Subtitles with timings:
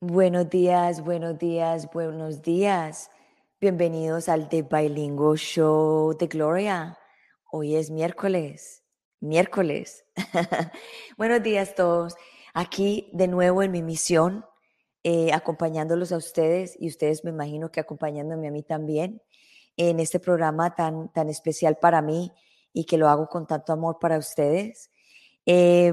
[0.00, 3.10] Buenos días, buenos días, buenos días.
[3.60, 6.98] Bienvenidos al The Bilingual Show de Gloria.
[7.50, 8.84] Hoy es miércoles,
[9.20, 10.04] miércoles.
[11.16, 12.14] buenos días todos.
[12.54, 14.44] Aquí de nuevo en mi misión,
[15.02, 19.22] eh, acompañándolos a ustedes y ustedes me imagino que acompañándome a mí también
[19.76, 22.32] en este programa tan, tan especial para mí
[22.72, 24.90] y que lo hago con tanto amor para ustedes.
[25.46, 25.92] Eh,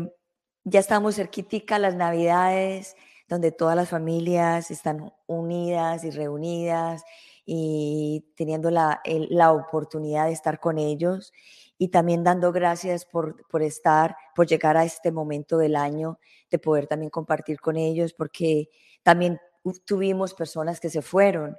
[0.64, 2.96] ya estamos cerquitica las navidades,
[3.28, 7.04] donde todas las familias están unidas y reunidas
[7.46, 11.32] y teniendo la, la oportunidad de estar con ellos
[11.78, 16.20] y también dando gracias por, por, estar, por llegar a este momento del año,
[16.52, 18.70] de poder también compartir con ellos, porque
[19.02, 19.40] también
[19.86, 21.58] tuvimos personas que se fueron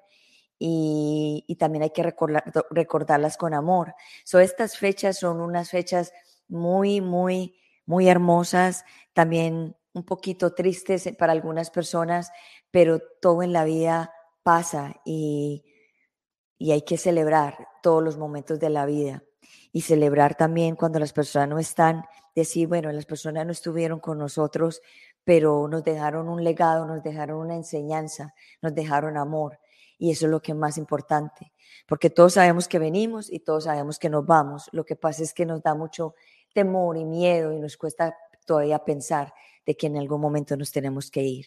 [0.63, 3.95] y, también hay que recordar, recordarlas con amor.
[4.25, 6.13] So, estas fechas son unas fechas
[6.49, 12.31] muy, muy, muy hermosas, también un poquito tristes para algunas personas,
[12.71, 15.65] pero todo en la vida pasa y,
[16.59, 19.25] y hay que celebrar todos los momentos de la vida
[19.73, 24.19] y celebrar también cuando las personas no están, decir, bueno, las personas no estuvieron con
[24.19, 24.83] nosotros,
[25.25, 29.59] pero nos dejaron un legado, nos dejaron una enseñanza, nos dejaron amor.
[30.01, 31.53] Y eso es lo que es más importante,
[31.87, 34.71] porque todos sabemos que venimos y todos sabemos que nos vamos.
[34.73, 36.15] Lo que pasa es que nos da mucho
[36.55, 39.35] temor y miedo y nos cuesta todavía pensar
[39.67, 41.47] de que en algún momento nos tenemos que ir.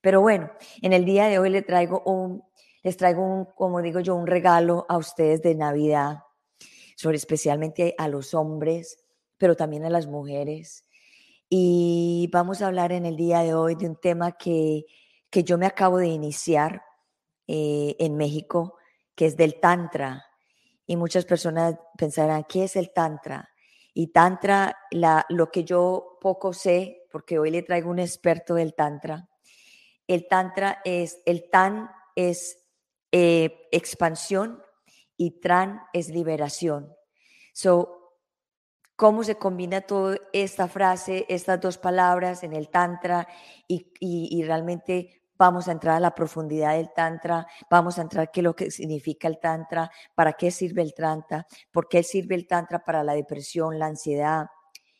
[0.00, 2.42] Pero bueno, en el día de hoy les traigo un,
[2.82, 6.20] les traigo un, como digo yo, un regalo a ustedes de Navidad,
[6.96, 9.04] sobre especialmente a los hombres,
[9.36, 10.86] pero también a las mujeres.
[11.50, 14.86] Y vamos a hablar en el día de hoy de un tema que,
[15.28, 16.80] que yo me acabo de iniciar
[17.46, 18.76] eh, en México,
[19.14, 20.24] que es del Tantra.
[20.86, 23.48] Y muchas personas pensarán, ¿qué es el Tantra?
[23.94, 28.74] Y Tantra, la, lo que yo poco sé, porque hoy le traigo un experto del
[28.74, 29.28] Tantra.
[30.06, 32.58] El Tantra es, el Tan es
[33.12, 34.62] eh, expansión
[35.16, 36.94] y Tran es liberación.
[37.52, 38.18] So,
[38.96, 43.28] ¿cómo se combina toda esta frase, estas dos palabras en el Tantra
[43.68, 48.40] y, y, realmente vamos a entrar a la profundidad del Tantra, vamos a entrar qué
[48.40, 52.46] es lo que significa el Tantra, para qué sirve el Tantra, por qué sirve el
[52.46, 54.46] Tantra para la depresión, la ansiedad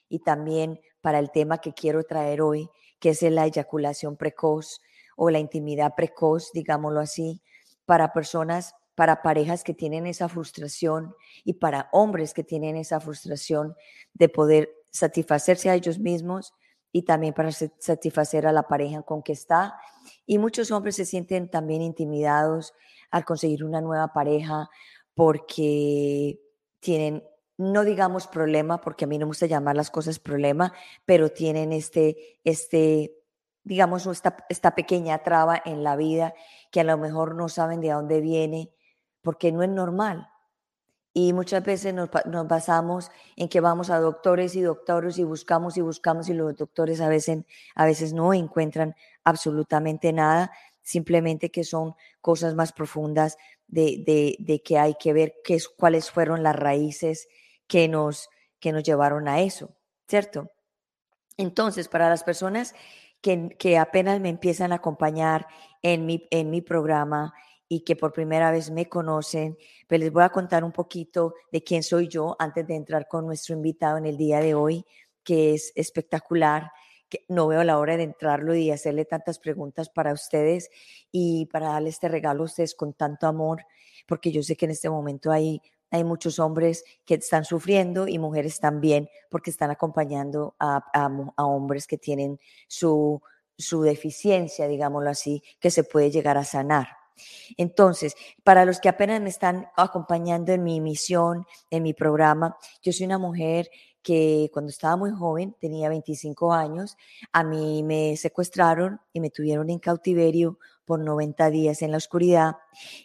[0.08, 4.80] y también para el tema que quiero traer hoy, que es la eyaculación precoz
[5.16, 7.42] o la intimidad precoz, digámoslo así,
[7.84, 11.14] para personas, para parejas que tienen esa frustración
[11.44, 13.74] y para hombres que tienen esa frustración
[14.14, 16.54] de poder satisfacerse a ellos mismos
[16.92, 19.78] y también para satisfacer a la pareja con que está.
[20.26, 22.74] Y muchos hombres se sienten también intimidados
[23.10, 24.68] al conseguir una nueva pareja
[25.14, 26.40] porque
[26.80, 27.24] tienen
[27.58, 30.72] no digamos problema, porque a mí no me gusta llamar las cosas problema,
[31.04, 33.22] pero tienen este, este
[33.64, 36.34] digamos, esta, esta pequeña traba en la vida
[36.70, 38.72] que a lo mejor no saben de dónde viene,
[39.20, 40.31] porque no es normal.
[41.14, 45.76] Y muchas veces nos, nos, basamos en que vamos a doctores y doctores y buscamos
[45.76, 51.64] y buscamos y los doctores a veces, a veces no encuentran absolutamente nada, simplemente que
[51.64, 53.36] son cosas más profundas
[53.68, 57.28] de, de, que hay que ver qué, cuáles fueron las raíces
[57.66, 58.28] que nos,
[58.60, 59.74] que nos llevaron a eso,
[60.08, 60.50] ¿cierto?
[61.36, 62.74] Entonces, para las personas
[63.20, 65.46] que, que apenas me empiezan a acompañar
[65.82, 67.34] en mi, en mi programa
[67.72, 69.56] y que por primera vez me conocen,
[69.88, 73.24] pues les voy a contar un poquito de quién soy yo antes de entrar con
[73.24, 74.84] nuestro invitado en el día de hoy,
[75.24, 76.70] que es espectacular.
[77.08, 80.68] Que no veo la hora de entrarlo y hacerle tantas preguntas para ustedes
[81.10, 83.64] y para darle este regalo a ustedes con tanto amor,
[84.06, 88.18] porque yo sé que en este momento hay hay muchos hombres que están sufriendo y
[88.18, 90.82] mujeres también porque están acompañando a,
[91.36, 93.22] hombres que tienen su,
[93.56, 97.01] su deficiencia, digámoslo así, que se puede llegar a sanar.
[97.56, 98.14] Entonces,
[98.44, 103.06] para los que apenas me están acompañando en mi misión, en mi programa, yo soy
[103.06, 103.68] una mujer
[104.02, 106.96] que cuando estaba muy joven, tenía 25 años,
[107.32, 112.56] a mí me secuestraron y me tuvieron en cautiverio por 90 días en la oscuridad.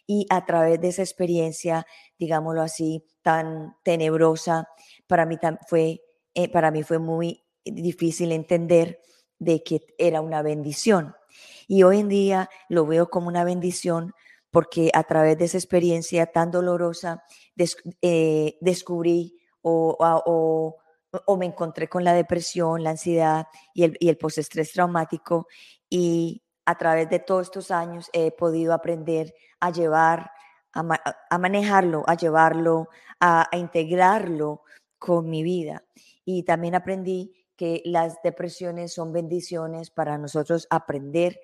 [0.07, 1.85] Y a través de esa experiencia,
[2.17, 4.67] digámoslo así, tan tenebrosa,
[5.05, 5.37] para mí
[5.67, 6.01] fue,
[6.33, 8.99] eh, para mí fue muy difícil entender
[9.39, 11.15] de que era una bendición.
[11.67, 14.13] Y hoy en día lo veo como una bendición
[14.51, 17.23] porque a través de esa experiencia tan dolorosa
[18.01, 24.17] eh, descubrí o, o, me encontré con la depresión, la ansiedad y el, y el
[24.17, 25.47] postestrés traumático
[25.89, 30.31] y a través de todos estos años he podido aprender a llevar
[30.73, 32.89] a, manejarlo, a llevarlo,
[33.19, 34.63] a, a integrarlo
[34.99, 35.83] con mi vida.
[36.25, 41.39] Y también aprendí que las depresiones son bendiciones para nosotros aprender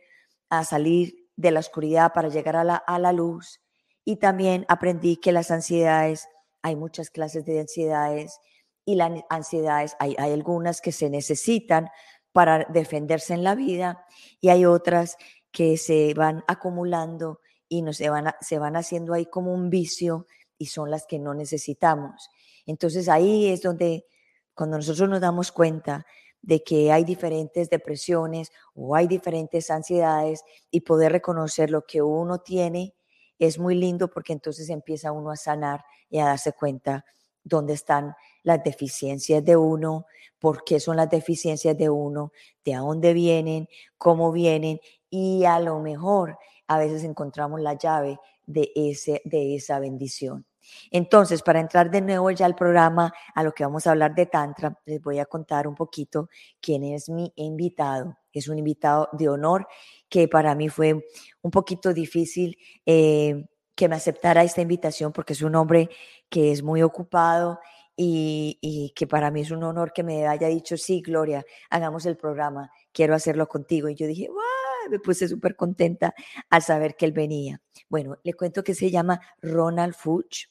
[0.50, 3.60] a salir de la oscuridad para llegar a la, a la luz.
[4.06, 6.30] Y también aprendí que las ansiedades,
[6.62, 8.40] hay muchas clases de ansiedades
[8.86, 11.90] y las ansiedades, hay, hay algunas que se necesitan
[12.32, 14.06] para defenderse en la vida
[14.40, 15.18] y hay otras
[15.52, 20.28] que se van acumulando y no se van, se van haciendo ahí como un vicio
[20.58, 22.30] y son las que no necesitamos.
[22.66, 24.06] Entonces ahí es donde
[24.54, 26.06] cuando nosotros nos damos cuenta
[26.42, 32.40] de que hay diferentes depresiones o hay diferentes ansiedades y poder reconocer lo que uno
[32.40, 32.94] tiene
[33.40, 37.06] es muy lindo porque entonces empieza uno a sanar y a darse cuenta
[37.44, 40.06] dónde están las deficiencias de uno,
[40.40, 42.32] por qué son las deficiencias de uno,
[42.64, 43.68] de dónde vienen,
[43.98, 44.80] cómo vienen
[45.10, 50.46] y a lo mejor a veces encontramos la llave de, ese, de esa bendición.
[50.92, 54.26] Entonces, para entrar de nuevo ya al programa, a lo que vamos a hablar de
[54.26, 56.30] Tantra, les voy a contar un poquito
[56.62, 58.18] quién es mi invitado.
[58.32, 59.68] Es un invitado de honor
[60.10, 61.06] que para mí fue
[61.42, 63.46] un poquito difícil eh,
[63.76, 65.90] que me aceptara esta invitación porque es un hombre
[66.30, 67.60] que es muy ocupado
[67.96, 72.18] y, que para mí es un honor que me haya dicho, sí, Gloria, hagamos el
[72.18, 73.90] programa, quiero hacerlo contigo.
[73.90, 74.90] Y yo dije, ¡wow!
[74.90, 76.14] me puse súper contenta
[76.50, 77.62] al saber que él venía.
[77.90, 80.50] Bueno, le cuento que se llama Ronald Fuchs.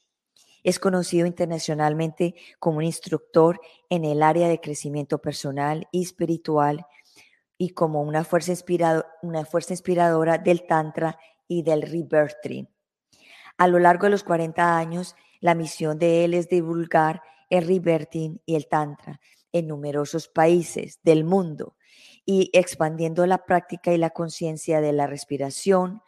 [0.63, 3.61] Es conocido internacionalmente como un instructor
[3.91, 6.87] en el área de crecimiento personal y espiritual
[7.59, 8.53] y como una fuerza,
[9.23, 12.69] una fuerza inspiradora del Tantra y del Rebirthing.
[13.59, 18.41] A lo largo de los 40 años, la misión de él es divulgar el Rebirthing
[18.47, 19.21] y el Tantra
[19.53, 21.77] en numerosos países del mundo
[22.25, 26.03] y expandiendo la práctica y la conciencia de la respiración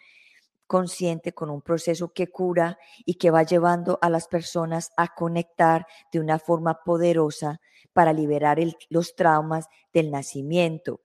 [0.66, 5.86] consciente con un proceso que cura y que va llevando a las personas a conectar
[6.12, 7.60] de una forma poderosa
[7.92, 8.58] para liberar
[8.88, 11.00] los traumas del nacimiento,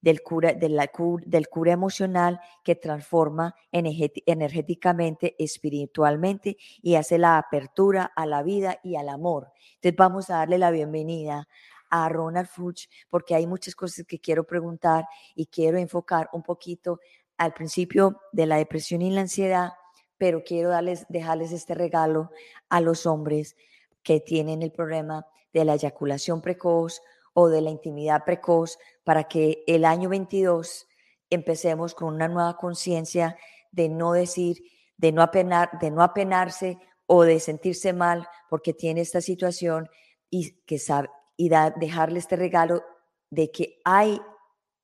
[0.00, 8.42] del cura, del cura emocional que transforma energéticamente, espiritualmente y hace la apertura a la
[8.42, 9.52] vida y al amor.
[9.74, 11.48] Entonces vamos a darle la bienvenida
[11.88, 16.98] a Ronald Fuchs porque hay muchas cosas que quiero preguntar y quiero enfocar un poquito
[17.42, 19.72] al principio de la depresión y la ansiedad,
[20.16, 22.30] pero quiero darles, dejarles este regalo
[22.68, 23.56] a los hombres
[24.04, 27.02] que tienen el problema de la eyaculación precoz
[27.34, 30.86] o de la intimidad precoz para que el año 22
[31.30, 33.36] empecemos con una nueva conciencia
[33.72, 34.62] de no decir,
[34.96, 39.90] de no, apenar, de no apenarse o de sentirse mal porque tiene esta situación
[40.30, 42.84] y que sabe, y dejarle este regalo
[43.30, 44.20] de que hay,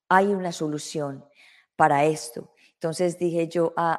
[0.08, 1.25] hay una solución
[1.78, 2.50] para esto.
[2.75, 3.94] Entonces dije yo a,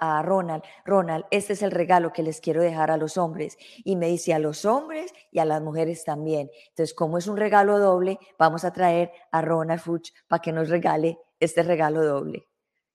[0.00, 3.58] a, Ronald, Ronald, este es el regalo que les quiero dejar a los hombres.
[3.84, 6.50] Y me dice a los hombres y a las mujeres también.
[6.70, 10.70] Entonces, como es un regalo doble, vamos a traer a Ronald Fuchs para que nos
[10.70, 12.46] regale este regalo doble.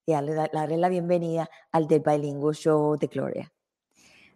[0.06, 3.52] Y darle, darle la bienvenida al del Bilingual Show de Gloria.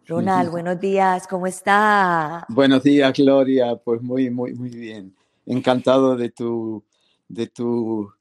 [0.06, 2.44] Ronald, buenos días, ¿cómo está?
[2.48, 3.76] Buenos días, Gloria.
[3.76, 5.14] Pues muy, muy, muy bien.
[5.44, 6.84] Encantado de tu,
[7.28, 8.12] de tu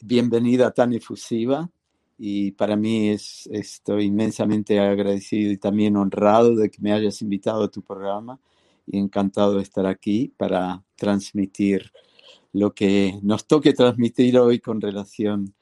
[0.00, 1.70] bienvenida tan efusiva
[2.18, 7.64] y para mí es, estoy inmensamente agradecido y también honrado de que me hayas invitado
[7.64, 8.38] a tu programa
[8.86, 11.90] y encantado de estar aquí para transmitir
[12.52, 15.54] lo que nos toque transmitir hoy con relación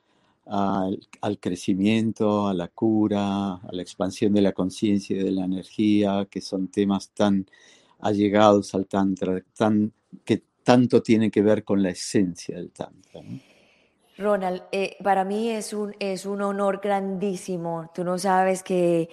[0.47, 6.27] al, crecimiento, a la cura, a la expansión de la conciencia y de la energía,
[6.29, 7.47] que son temas tan
[8.01, 9.93] allegados al Tantra, tan,
[10.25, 13.23] que tanto tienen que ver con la esencia del Tantra.
[14.21, 17.91] Ronald, eh, para mí es un, es un honor grandísimo.
[17.95, 19.09] Tú no sabes que,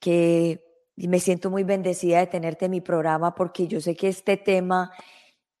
[0.00, 0.64] que
[0.96, 4.90] me siento muy bendecida de tenerte en mi programa porque yo sé que este tema,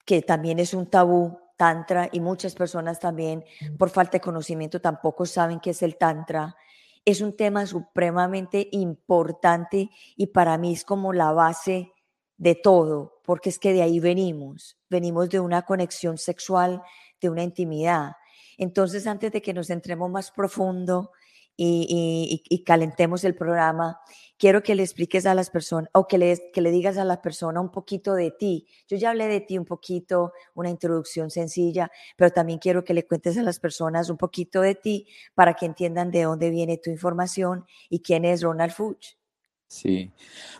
[0.04, 3.44] que también es un tabú, tantra y muchas personas también
[3.78, 6.56] por falta de conocimiento tampoco saben qué es el tantra.
[7.04, 11.92] Es un tema supremamente importante y para mí es como la base
[12.36, 16.82] de todo, porque es que de ahí venimos, venimos de una conexión sexual,
[17.20, 18.12] de una intimidad.
[18.58, 21.12] Entonces, antes de que nos entremos más profundo
[21.56, 23.98] y, calentemos el programa,
[24.36, 27.22] quiero que le expliques a las personas o que le, que le digas a la
[27.22, 28.66] persona un poquito de ti.
[28.88, 33.06] Yo ya hablé de ti un poquito, una introducción sencilla, pero también quiero que le
[33.06, 36.90] cuentes a las personas un poquito de ti para que entiendan de dónde viene tu
[36.90, 39.16] información y quién es Ronald Fuchs.
[39.68, 40.10] Sí.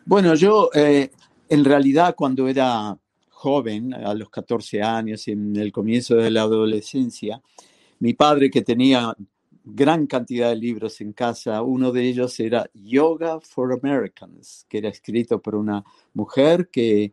[0.04, 1.10] Bueno, yo eh,
[1.48, 2.98] en realidad cuando era
[3.28, 7.42] joven, a los 14 años, en el comienzo de la adolescencia,
[7.98, 9.14] mi padre que tenía
[9.64, 11.62] gran cantidad de libros en casa.
[11.62, 15.84] Uno de ellos era Yoga for Americans, que era escrito por una
[16.14, 17.12] mujer que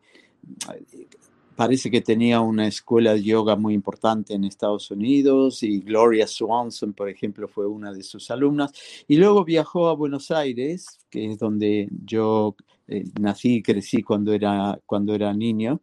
[1.55, 6.93] parece que tenía una escuela de yoga muy importante en Estados Unidos y Gloria Swanson,
[6.93, 8.71] por ejemplo, fue una de sus alumnas.
[9.07, 12.55] Y luego viajó a Buenos Aires, que es donde yo
[12.87, 15.81] eh, nací y crecí cuando era, cuando era niño.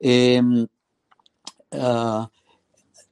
[0.00, 0.66] Em,
[1.72, 2.30] ah,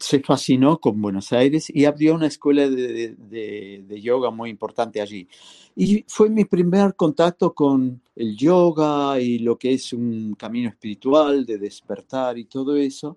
[0.04, 5.26] se fascinó con Buenos Aires y abrió una escuela de, yoga muy importante allí.
[5.75, 11.46] Y fue mi primer contacto con el yoga y lo que es un camino espiritual
[11.46, 13.16] de despertar y todo eso.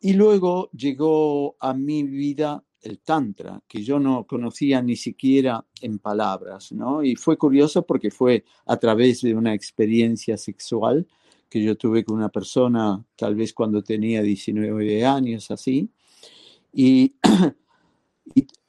[0.00, 6.00] Y luego llegó a mi vida el tantra, que yo no conocía ni siquiera en
[6.00, 7.02] palabras, ¿no?
[7.02, 11.06] Y fue curioso porque fue a través de una experiencia sexual
[11.54, 15.88] que yo tuve con una persona, tal vez cuando tenía 19 años, así.
[16.76, 17.14] Y,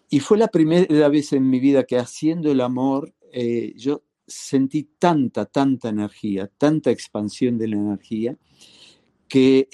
[0.09, 4.83] y, fue la primera vez en mi vida que haciendo el amor, eh, yo sentí
[4.99, 8.37] tanta, tanta energía, tanta expansión de la energía,
[9.27, 9.69] que,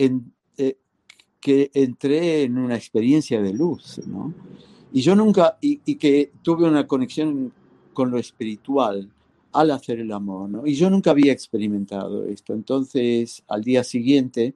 [0.57, 0.77] eh,
[1.41, 4.33] que entré en una experiencia de luz, ¿no?
[4.93, 7.51] Y yo nunca, y que tuve una conexión
[7.91, 9.11] con lo espiritual,
[9.53, 10.65] al hacer el amor, ¿no?
[10.65, 12.53] Y yo nunca había experimentado esto.
[12.53, 14.55] Entonces, al día siguiente,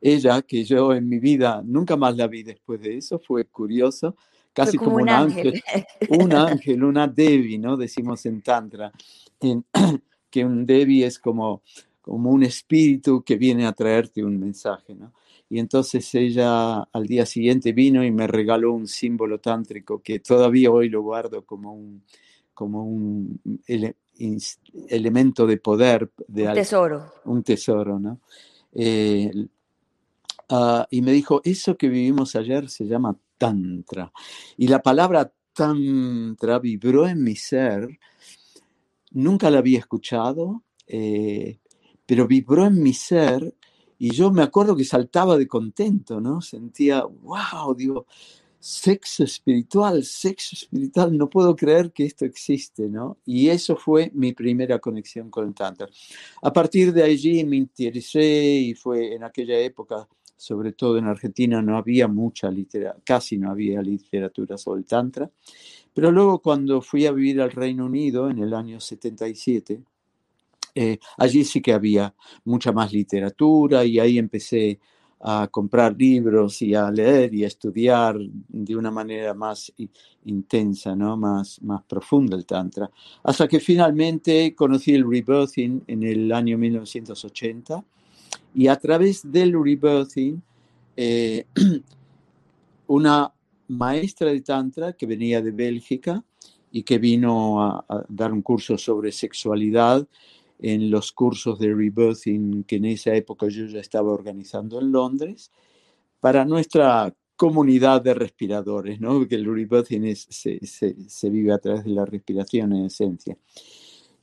[0.00, 4.16] ella, que yo en mi vida nunca más la vi después de eso, fue curioso,
[4.52, 5.62] casi como, un ángel.
[6.10, 7.76] un ángel, una Devi, ¿no?
[7.76, 8.92] Decimos en Tantra,
[10.30, 11.62] que un Devi es como,
[12.00, 15.12] como un espíritu que viene a traerte un mensaje, ¿no?
[15.48, 20.70] Y entonces ella al día siguiente vino y me regaló un símbolo tántrico que todavía
[20.70, 22.02] hoy lo guardo como un,
[22.54, 23.38] como un
[24.88, 26.10] elemento de poder.
[26.26, 27.12] De un tesoro.
[27.24, 28.20] Un tesoro, ¿no?
[28.72, 29.30] Eh,
[30.48, 34.12] ah, y me dijo, eso que vivimos ayer se llama tantra.
[34.56, 37.88] Y la palabra tantra vibró en mi ser.
[39.10, 41.58] Nunca la había escuchado, eh,
[42.06, 43.54] pero vibró en mi ser
[44.02, 46.40] y yo me acuerdo que saltaba de contento, ¿no?
[46.40, 48.06] Sentía, wow, digo,
[48.62, 53.18] sexo espiritual, sexo espiritual, no puedo creer que esto existe, ¿no?
[53.26, 55.88] Y eso fue mi primera conexión con el Tantra.
[56.42, 61.60] A partir de allí me interesé y fue en aquella época, sobre todo en Argentina,
[61.60, 65.28] no había mucha literatura, casi no había literatura sobre el Tantra.
[65.92, 69.82] Pero luego cuando fui a vivir al Reino Unido en el año 77,
[70.76, 72.14] eh, allí sí que había
[72.44, 74.78] mucha más literatura y ahí empecé
[75.24, 79.72] a comprar libros y a leer y a estudiar de una manera más
[80.24, 81.16] intensa, ¿no?
[81.16, 82.90] más, más profunda el Tantra.
[83.22, 87.84] Hasta que finalmente conocí el rebirthing en el año 1980
[88.54, 90.42] y a través del rebirthing,
[90.96, 91.46] eh,
[92.88, 93.32] una
[93.68, 96.22] maestra de Tantra que venía de Bélgica
[96.72, 100.04] y que vino a dar un curso sobre sexualidad
[100.62, 105.50] en los cursos de rebirthing que en esa época yo ya estaba organizando en Londres
[106.20, 109.18] para nuestra comunidad de respiradores, ¿no?
[109.18, 113.36] Porque el rebirthing se, se, vive a través de la respiración en esencia.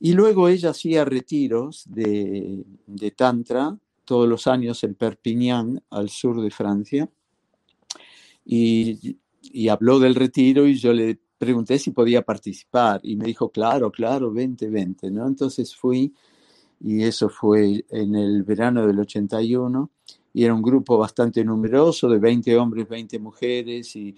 [0.00, 6.40] Y luego ella hacía retiros de, de Tantra todos los años en Perpignan, al sur
[6.40, 7.10] de Francia,
[8.46, 13.50] y, y habló del retiro y yo le pregunté si podía participar y me dijo,
[13.50, 15.26] claro, claro, vente, vente, ¿no?
[15.26, 16.14] Entonces fui
[16.80, 19.90] y eso fue en el verano del 81
[20.32, 24.14] y era un grupo bastante numeroso de 20 hombres, 20 mujeres y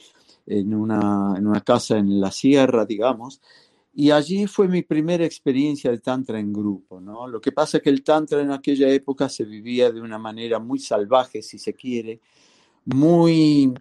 [0.46, 3.40] en una, en una casa en la sierra, digamos.
[3.94, 7.26] Y allí fue mi primera experiencia de tantra en grupo, ¿no?
[7.26, 10.58] Lo que pasa es que el tantra en aquella época se vivía de una manera
[10.58, 12.20] muy salvaje, si se quiere,
[12.86, 13.74] muy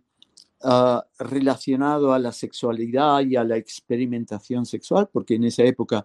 [0.63, 6.03] ah, relacionado a la sexualidad y a la experimentación sexual, porque en esa época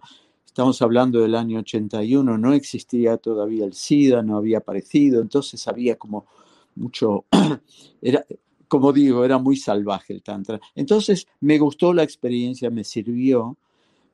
[0.57, 5.97] Estamos hablando del año 81, no existía todavía el SIDA, no había aparecido, entonces había
[5.97, 6.25] como
[6.73, 7.25] mucho,
[8.01, 8.25] era,
[8.67, 10.59] como digo, era muy salvaje el Tantra.
[10.73, 13.55] Entonces me gustó la experiencia, me sirvió,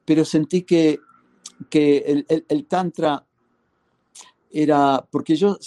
[0.04, 1.00] pero sentí que,
[1.70, 3.26] que el, el Tantra
[4.52, 5.58] era, porque yo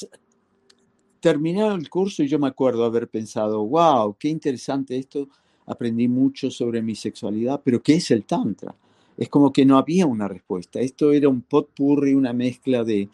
[1.20, 5.26] terminé el curso y yo me acuerdo haber pensado, wow, qué interesante esto,
[5.64, 8.74] aprendí mucho sobre mi sexualidad, pero ¿qué es el Tantra?
[9.16, 10.80] Es como que no había una respuesta.
[10.80, 13.08] Esto era un potpurri, una mezcla de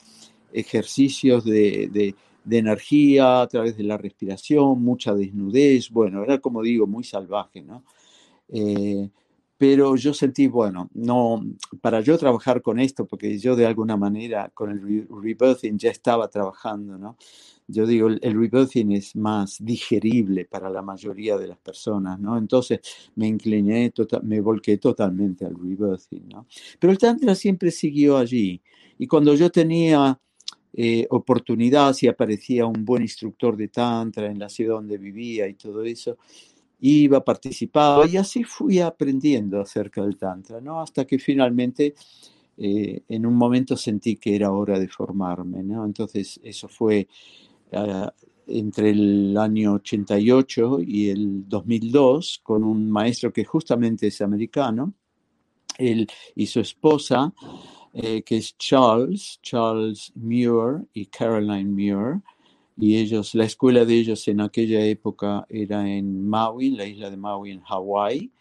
[0.52, 2.14] ejercicios de,
[2.50, 7.84] energía a través de la respiración, mucha desnudez, bueno, era como digo, muy salvaje, ¿no?
[8.48, 9.08] Eh,
[9.56, 11.40] pero yo sentí, bueno, no,
[11.80, 16.28] para yo trabajar con esto, porque yo de alguna manera con el rebirthing ya estaba
[16.28, 17.16] trabajando, ¿no?
[17.72, 22.36] Yo digo, el, rebirthing es más digerible para la mayoría de las personas, ¿no?
[22.36, 22.80] Entonces
[23.16, 26.46] me incliné, tota, me volqué totalmente al rebirthing, ¿no?
[26.78, 28.60] Pero el Tantra siempre siguió allí.
[28.98, 30.20] Y cuando yo tenía
[30.74, 35.54] eh, oportunidad, si aparecía un buen instructor de Tantra en la ciudad donde vivía y
[35.54, 36.18] todo eso,
[36.80, 40.80] iba, participaba y así fui aprendiendo acerca del Tantra, ¿no?
[40.80, 41.94] Hasta que finalmente
[42.56, 45.84] eh, en un momento sentí que era hora de formarme, ¿no?
[45.84, 47.08] Entonces eso fue
[48.46, 54.94] entre el año 88 y el 2002 con un maestro que justamente es americano,
[55.78, 57.32] él y su esposa,
[57.94, 62.20] eh, que es Charles, Charles Muir y Caroline Muir,
[62.76, 67.16] y ellos, la escuela de ellos en aquella época era en Maui, la isla de
[67.16, 68.32] Maui en Hawái,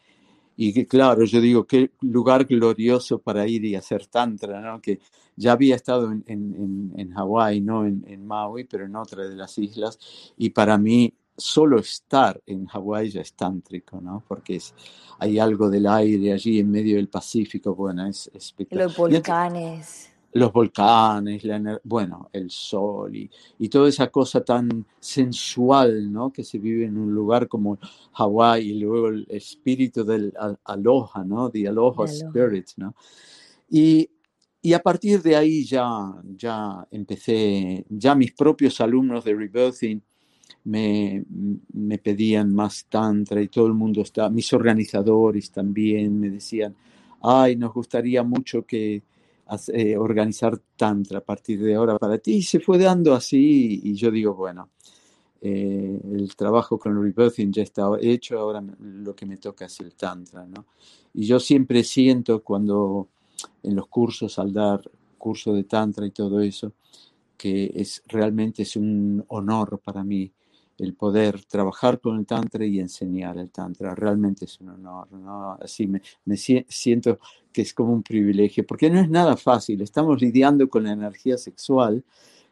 [0.63, 4.79] y que, claro, yo digo, qué lugar glorioso para ir y hacer tantra, ¿no?
[4.79, 4.99] Que
[5.35, 9.35] ya había estado en, en, en Hawái, no en, en, Maui, pero en otra de
[9.35, 9.97] las islas,
[10.37, 14.23] y para mí solo estar en Hawái ya es tántrico, ¿no?
[14.27, 14.75] Porque es,
[15.17, 18.85] hay algo del aire allí en medio del Pacífico, bueno, es espectacular.
[18.85, 21.43] Los volcanes los volcanes,
[21.83, 26.31] bueno, el sol y, y, toda esa cosa tan sensual, ¿no?
[26.31, 27.77] Que se vive en un lugar como
[28.13, 30.33] Hawái y luego el espíritu del
[30.63, 31.49] aloha, ¿no?
[31.49, 32.95] The aloha, spirit, ¿no?
[33.69, 34.09] Y,
[34.61, 40.01] y, a partir de ahí ya, ya empecé, ya mis propios alumnos de Rebirthing
[40.63, 41.25] me,
[41.73, 46.75] me pedían más tantra y todo el mundo está, mis organizadores también me decían,
[47.21, 49.03] ay, nos gustaría mucho que
[49.73, 52.35] eh, organizar tantra a partir de ahora para ti.
[52.35, 54.69] Y se fue dando así y yo digo, bueno,
[55.41, 59.79] eh, el trabajo con el rebirthing ya está hecho, ahora lo que me toca es
[59.79, 60.65] el tantra, ¿no?
[61.13, 63.09] Y yo siempre siento cuando
[63.63, 64.81] en los cursos, al dar
[65.17, 66.73] curso de tantra y todo eso,
[67.37, 70.31] que es realmente es un honor para mí
[70.81, 73.93] el poder trabajar con el Tantra y enseñar el Tantra.
[73.93, 75.53] Realmente es un honor, ¿no?
[75.61, 77.19] Así me, me, siento
[77.53, 79.81] que es como un privilegio, porque no es nada fácil.
[79.81, 82.03] Estamos lidiando con la energía sexual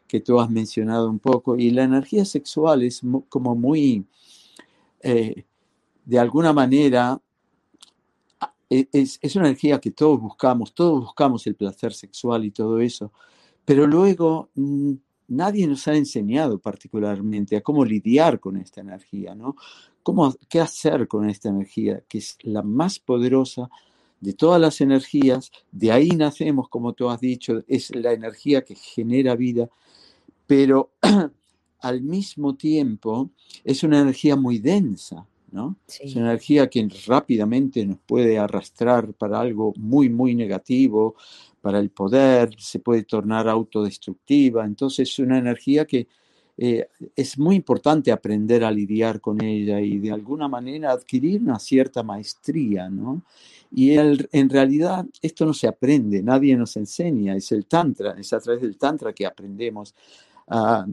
[0.06, 4.04] que tú has mencionado un poco, y la energía sexual es como muy,
[5.02, 5.44] eh,
[6.04, 7.20] de alguna manera,
[8.68, 12.80] e, es, es, una energía que todos buscamos, todos buscamos el placer sexual y todo
[12.80, 13.12] eso,
[13.64, 14.94] pero luego mm,
[15.30, 19.56] nadie nos ha enseñado particularmente a cómo lidiar con esta energía, ¿no?
[20.02, 23.70] ¿Cómo, ¿Qué hacer con esta energía, que es la más poderosa
[24.20, 25.50] de todas las energías?
[25.70, 29.68] De ahí nacemos, como tú has dicho, es la energía que genera vida,
[30.46, 30.90] pero
[31.80, 33.30] al mismo tiempo
[33.64, 35.76] es una energía muy densa, ¿no?
[35.86, 41.14] Es una energía que rápidamente nos puede arrastrar para algo muy, muy negativo,
[41.60, 44.64] para el poder, se puede tornar autodestructiva.
[44.64, 46.06] Entonces es una energía que
[46.62, 51.58] eh, es muy importante aprender a lidiar con ella y de alguna manera adquirir una
[51.58, 53.22] cierta maestría, ¿no?
[53.72, 58.40] Y en realidad esto no se aprende, nadie nos enseña, es el Tantra, es a
[58.40, 59.94] través del Tantra que aprendemos
[60.48, 60.84] a,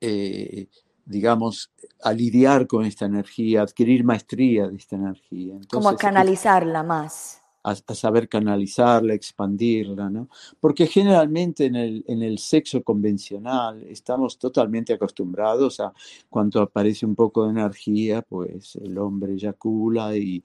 [0.00, 0.66] eh,
[1.06, 1.70] digamos,
[2.02, 5.56] a lidiar con esta energía, adquirir maestría de esta energía.
[5.70, 10.28] Como a canalizarla más a, saber canalizarla, expandirla, ¿no?
[10.60, 15.92] Porque generalmente en el, en el sexo convencional estamos totalmente acostumbrados a
[16.28, 20.44] cuando aparece un poco de energía, pues el hombre eyacula y,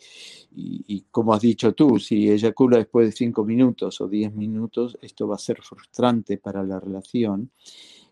[0.55, 5.27] y, como has dicho tú, si eyacula después de cinco minutos o diez minutos, esto
[5.27, 7.51] va a ser frustrante para la relación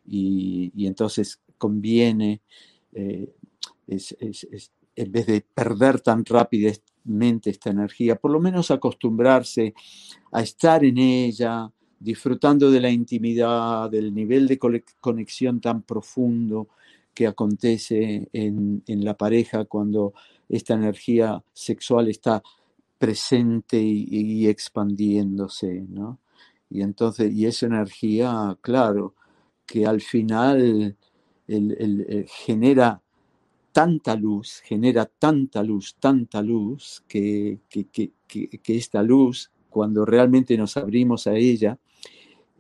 [0.06, 2.42] y, y entonces conviene,
[2.94, 3.34] eh,
[3.88, 6.72] en vez de perder tan rápido
[7.06, 9.74] mente esta energía, por lo menos acostumbrarse
[10.32, 14.60] a estar en ella, disfrutando de la intimidad, del nivel de
[15.00, 16.68] conexión tan profundo
[17.14, 20.14] que acontece en, la pareja cuando
[20.50, 22.44] esta energía sexual está
[23.00, 26.20] presente y, expandiéndose, ¿no?
[26.70, 29.16] Y entonces, y esa energía, claro,
[29.66, 30.96] que al final
[32.28, 33.02] genera
[33.78, 38.12] tanta luz, genera tanta luz, tanta luz, que, que,
[38.66, 41.78] esta luz, cuando realmente nos abrimos a ella,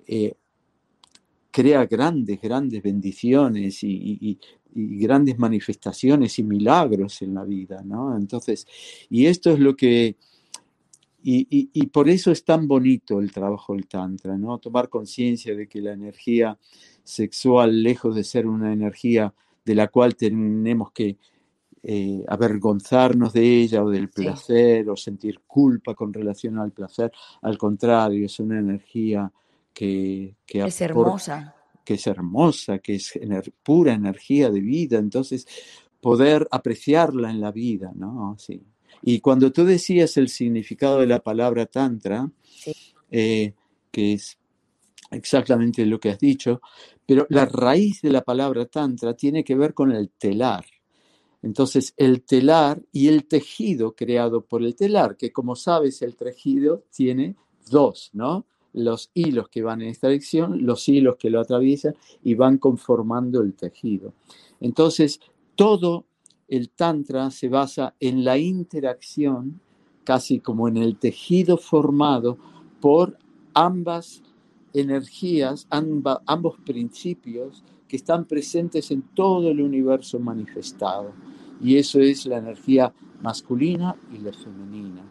[0.06, 0.36] eh,
[1.50, 4.38] crea grandes, grandes bendiciones y,
[4.76, 8.16] grandes manifestaciones y milagros en la vida, ¿no?
[8.16, 8.68] Entonces,
[9.10, 10.18] y esto es lo que...
[11.30, 14.60] Y, y por eso es tan bonito el trabajo del Tantra, ¿no?
[14.60, 16.58] Tomar conciencia de que la energía
[17.04, 19.34] sexual, lejos de ser una energía
[19.66, 21.18] de la cual tenemos que
[21.84, 27.12] eh, avergonzarnos de ella o del placer o sentir culpa con relación al placer.
[27.42, 29.32] Al contrario, es una energía
[29.74, 30.36] que...
[30.46, 31.56] es hermosa.
[31.84, 33.20] que es hermosa, que es
[33.64, 35.46] pura energía de vida, entonces
[36.00, 38.36] poder apreciarla en la vida, ¿no?
[38.40, 38.62] Sí.
[39.02, 42.30] Y cuando tú decías el significado de la palabra tantra,
[43.12, 43.54] eh,
[43.92, 44.38] que es
[45.12, 46.62] exactamente lo que has dicho,
[47.06, 50.66] pero la raíz de la palabra tantra tiene que ver con el telar.
[51.42, 56.84] Entonces, el telar y el tejido creado por el telar, que como sabes, el tejido
[56.92, 57.36] tiene
[57.70, 58.46] dos, ¿no?
[58.74, 63.42] Los hilos que van en esta dirección, los hilos que lo atraviesan y van conformando
[63.42, 64.14] el tejido.
[64.60, 65.20] Entonces,
[65.56, 66.06] todo
[66.48, 69.60] el tantra se basa en la interacción,
[70.04, 72.38] casi como en el tejido formado
[72.80, 73.18] por
[73.54, 74.24] ambas
[74.74, 81.14] energías, ambos principios que están presentes en todo el universo manifestado.
[81.62, 85.04] Y eso es la energía masculina y la femenina.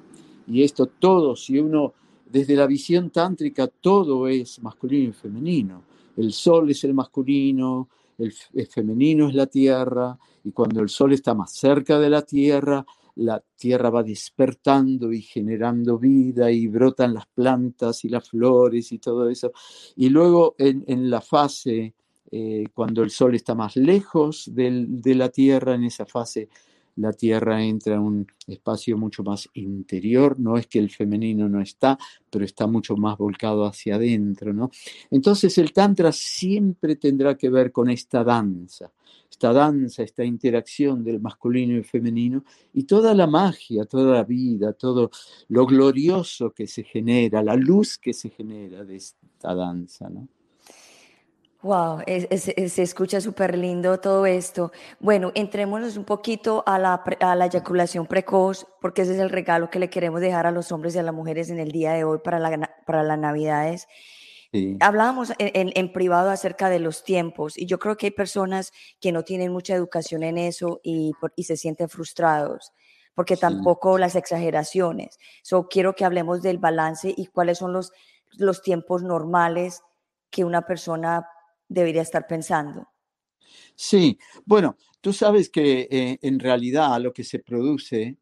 [0.47, 1.95] Y esto todo, si uno,
[2.31, 5.83] desde la visión tántrica, todo es masculino y femenino.
[6.17, 8.33] El sol es el masculino, el,
[8.69, 12.85] femenino es la tierra, y cuando el sol está más cerca de la tierra,
[13.17, 18.99] la tierra va despertando y generando vida y brotan las plantas y las flores y
[18.99, 19.53] todo eso.
[19.97, 21.95] Y luego en, la fase,
[22.31, 26.49] eh, cuando el sol está más lejos de la tierra, en esa fase
[26.97, 31.61] la Tierra entra en un espacio mucho más interior, no es que el femenino no
[31.61, 31.99] está,
[32.31, 34.71] pero está mucho más volcado hacia adentro, ¿no?
[35.11, 38.93] Entonces el Tantra siempre tendrá que ver con esta danza,
[39.31, 44.25] esta danza, esta interacción del masculino y el femenino y toda la magia, toda la
[44.25, 45.11] vida, todo
[45.49, 50.29] lo glorioso que se genera, la luz que se genera de esta danza, ¿no?
[51.67, 54.71] Wow, se escucha súper lindo todo esto.
[55.01, 59.69] Bueno, entrémonos un poquito a la, a la, eyaculación precoz, porque ese es el regalo
[59.69, 62.05] que le queremos dejar a los hombres y a las mujeres en el día de
[62.05, 63.89] hoy para, la, para las navidades.
[64.79, 69.11] Hablábamos en, en, privado acerca de los tiempos y yo creo que hay personas que
[69.11, 72.73] no tienen mucha educación en eso y, y se sienten frustrados
[73.15, 75.19] porque tampoco las exageraciones.
[75.43, 77.93] So, quiero que hablemos del balance y cuáles son los,
[78.37, 79.83] los tiempos normales
[80.31, 81.27] que una persona
[81.69, 82.89] debería estar pensando.
[83.75, 88.17] Sí, bueno, tú sabes que eh, en realidad lo que se produce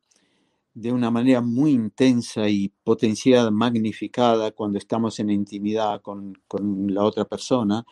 [0.75, 6.37] de una manera muy intensa y potenciada, magnificada cuando estamos en intimidad con,
[6.89, 7.87] la otra persona,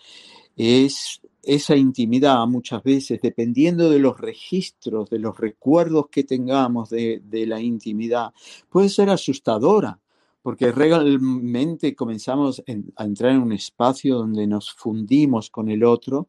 [0.56, 7.22] es esa intimidad muchas veces, dependiendo de los registros, de los recuerdos que tengamos de,
[7.24, 8.32] de la intimidad,
[8.68, 10.01] puede ser asustadora
[10.42, 12.62] porque realmente comenzamos
[12.96, 16.28] a entrar en un espacio donde nos fundimos con el otro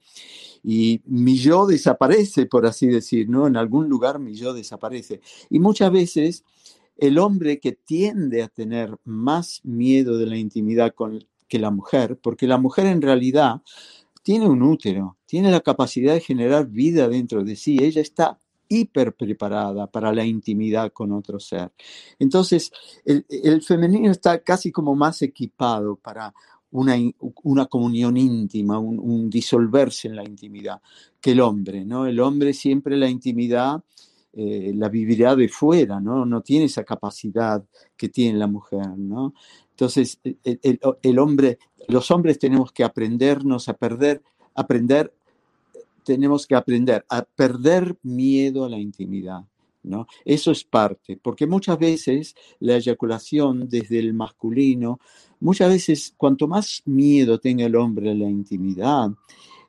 [0.63, 3.47] y mi yo desaparece, por así decir, ¿no?
[3.47, 5.21] En algún lugar mi yo desaparece.
[5.49, 6.45] Y muchas veces
[6.97, 10.93] el hombre que tiende a tener más miedo de la intimidad
[11.47, 13.61] que la mujer, porque la mujer en realidad
[14.21, 19.13] tiene un útero, tiene la capacidad de generar vida dentro de sí, ella está hiper
[19.13, 21.71] preparada para la intimidad con otro ser.
[22.19, 22.71] Entonces,
[23.05, 26.33] el, femenino está casi como más equipado para
[26.71, 26.95] una,
[27.43, 30.81] una comunión íntima, un, disolverse en la intimidad
[31.21, 32.07] que el hombre, ¿no?
[32.07, 33.83] El hombre siempre la intimidad
[34.33, 36.25] eh, la vivirá de fuera, ¿no?
[36.25, 37.63] No tiene esa capacidad
[37.95, 39.35] que tiene la mujer, ¿no?
[39.69, 44.23] Entonces, el, el hombre, los hombres tenemos que aprendernos a perder,
[44.55, 45.13] aprender
[46.03, 49.43] tenemos que aprender a perder miedo a la intimidad.
[49.83, 50.07] ¿no?
[50.23, 54.99] Eso es parte, porque muchas veces la eyaculación desde el masculino,
[55.39, 59.11] muchas veces cuanto más miedo tenga el hombre a la intimidad,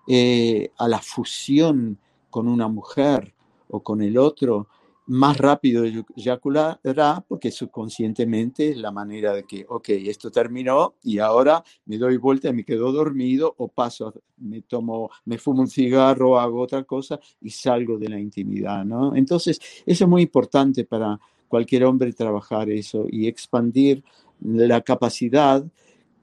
[0.07, 1.99] eh, a la fusión
[2.31, 3.35] con una mujer
[3.68, 4.68] o con el otro,
[5.07, 11.62] más rápido eyaculará porque subconscientemente es la manera de que, ok, esto terminó y ahora
[11.87, 16.38] me doy vuelta y me quedo dormido o paso, me tomo, me fumo un cigarro,
[16.38, 19.14] hago otra cosa y salgo de la intimidad, ¿no?
[19.14, 24.03] Entonces, eso es muy importante para cualquier hombre trabajar eso y expandir
[24.40, 25.64] la capacidad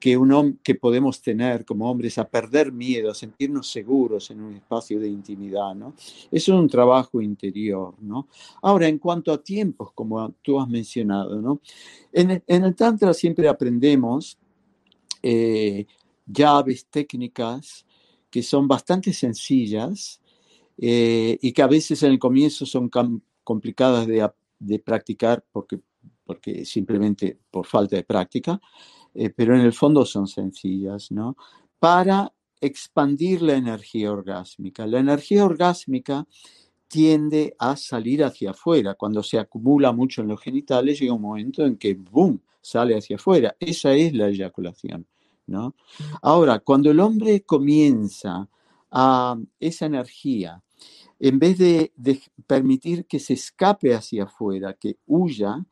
[0.02, 4.54] que, un, que podemos tener como hombres a perder miedo, a sentirnos seguros en un
[4.54, 5.94] espacio de intimidad, ¿no?
[6.28, 8.26] es un trabajo interior, ¿no?
[8.62, 11.60] Ahora, en cuanto a tiempos, como tú has mencionado, ¿no?
[12.12, 14.36] En, el Tantra siempre aprendemos
[15.22, 15.86] eh,
[16.26, 17.86] llaves técnicas
[18.28, 20.20] que son bastante sencillas
[20.78, 22.90] eh, y que a veces en el comienzo son
[23.44, 25.78] complicadas de, de practicar porque,
[26.24, 28.60] porque simplemente por falta de práctica,
[29.14, 31.36] eh, pero en el fondo son sencillas, ¿no?
[31.78, 34.86] Para expandir la energía orgásmica.
[34.86, 36.26] La energía orgásmica
[36.86, 38.94] tiende a salir hacia afuera.
[38.94, 43.16] Cuando se acumula mucho en los genitales, llega un momento en que, ¡boom!, sale hacia
[43.16, 43.56] afuera.
[43.58, 45.06] Esa es la eyaculación.
[45.46, 45.74] ¿no?
[46.22, 48.48] Ahora, cuando el hombre comienza
[48.90, 50.62] a esa energía,
[51.18, 51.92] en vez de,
[52.46, 55.64] permitir que se escape hacia afuera, que huya,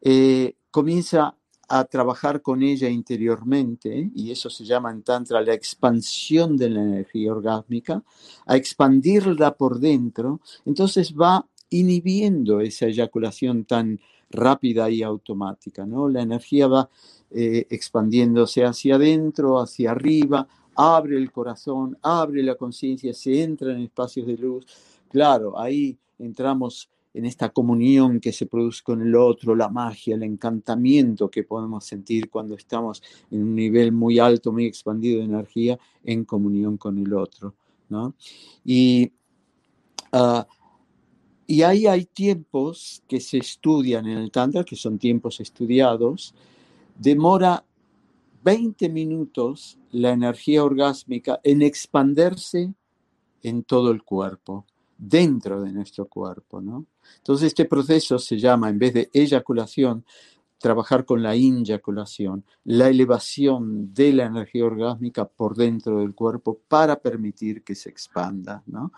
[0.00, 1.36] eh, comienza
[1.72, 6.82] a trabajar con ella interiormente, y eso se llama en Tantra la expansión de la
[6.82, 8.02] energía orgásmica,
[8.46, 16.08] a expandirla por dentro, entonces va inhibiendo esa eyaculación tan rápida y automática, ¿no?
[16.08, 16.90] La energía va
[17.30, 23.82] eh, expandiéndose hacia adentro, hacia arriba, abre el corazón, abre la conciencia, se entra en
[23.82, 24.66] espacios de luz.
[25.08, 30.22] Claro, ahí entramos en esta comunión que se produce con el otro, la magia, el
[30.22, 35.78] encantamiento que podemos sentir cuando estamos en un nivel muy alto, muy expandido de energía,
[36.04, 37.54] en comunión con el otro.
[37.88, 38.14] ¿no?
[38.64, 39.12] Y
[40.12, 40.42] uh,
[41.50, 46.32] y ahí hay tiempos que se estudian en el Tantra, que son tiempos estudiados.
[46.96, 47.64] Demora
[48.44, 52.72] 20 minutos la energía orgásmica en expandirse
[53.42, 54.64] en todo el cuerpo,
[55.00, 56.84] dentro de nuestro cuerpo, ¿no?
[57.16, 60.04] Entonces este proceso se llama, en vez de eyaculación,
[60.60, 67.00] trabajar con la inyaculación, la elevación de la energía orgásmica por dentro del cuerpo para
[67.00, 68.92] permitir que se expanda, ¿no?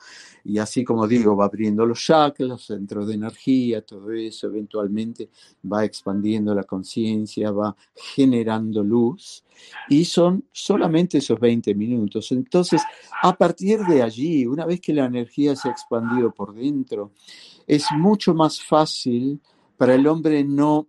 [0.44, 5.30] Y así como digo, va abriendo los chakras, los centros de energía, todo eso, eventualmente
[5.72, 9.44] va expandiendo la conciencia, va generando luz,
[9.88, 12.32] y son solamente esos 20 minutos.
[12.32, 12.82] Entonces,
[13.22, 17.12] a partir de allí, una vez que la energía se ha expandido por dentro,
[17.68, 19.40] es mucho más fácil
[19.76, 20.88] para el hombre no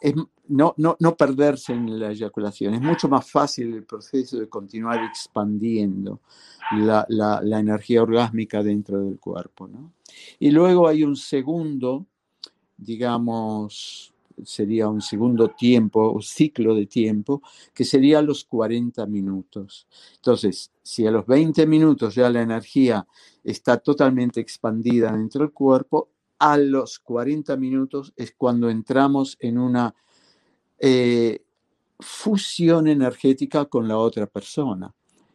[0.00, 0.14] es
[0.48, 2.74] no, no, no, perderse en la eyaculación.
[2.74, 6.20] Es mucho más fácil el proceso de continuar expandiendo
[6.72, 9.68] la, la, la energía orgásmica dentro del cuerpo.
[9.68, 9.92] ¿no?
[10.40, 12.06] Y luego hay un segundo,
[12.76, 14.12] digamos,
[14.44, 17.42] sería un segundo tiempo, un ciclo de tiempo,
[17.74, 19.86] que sería los 40 minutos.
[20.16, 23.06] Entonces, si a los 20 minutos ya la energía
[23.44, 26.08] está totalmente expandida dentro del cuerpo,
[26.40, 29.94] a los 40 minutos es cuando entramos en una
[30.78, 31.42] eh,
[31.98, 34.92] fusión energética con la otra persona.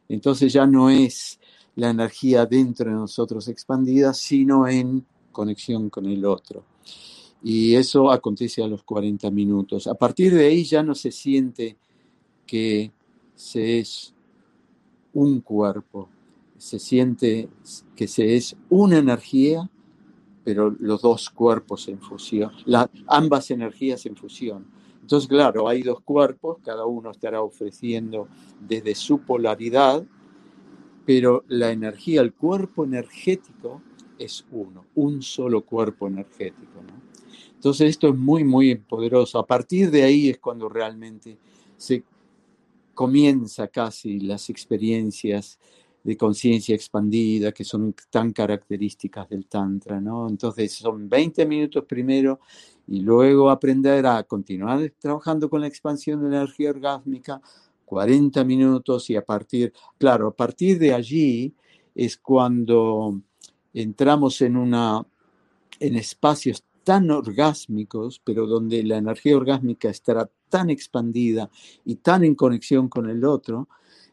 [0.09, 1.39] Entonces ya no es
[1.75, 6.63] la energía dentro de nosotros expandida, sino en conexión con el otro.
[7.43, 9.85] Y eso acontece a los 40 minutos.
[9.85, 11.77] A partir de ahí ya no se siente
[12.47, 12.91] que
[13.35, 14.15] se es
[15.13, 16.09] un cuerpo,
[16.57, 17.47] se siente
[17.95, 19.69] que se es una energía
[20.45, 22.51] pero los dos cuerpos en fusión,
[23.08, 24.67] ambas energías en fusión.
[25.01, 28.27] Entonces, claro, hay dos cuerpos, cada uno estará ofreciendo
[28.60, 30.05] desde su polaridad,
[31.05, 33.81] pero la energía, el cuerpo energético
[34.19, 36.81] es uno, un solo cuerpo energético.
[37.55, 39.39] Entonces, esto es muy, muy poderoso.
[39.39, 41.38] A partir de ahí es cuando realmente
[41.75, 42.03] se
[42.93, 45.60] comienza casi las experiencias
[46.05, 50.29] de conciencia expandida que son tan características del Tantra, ¿no?
[50.29, 52.39] Entonces son 20 minutos primero
[52.87, 57.41] y luego aprender a continuar trabajando con la expansión de la energía orgásmica,
[57.85, 61.55] 40 minutos y a partir, claro, a partir de allí
[61.95, 63.19] es cuando
[63.73, 65.03] entramos en una
[65.79, 71.49] en espacios tan orgásmicos, pero donde la energía orgásmica estará tan expandida
[71.83, 73.69] y tan en conexión con el otro,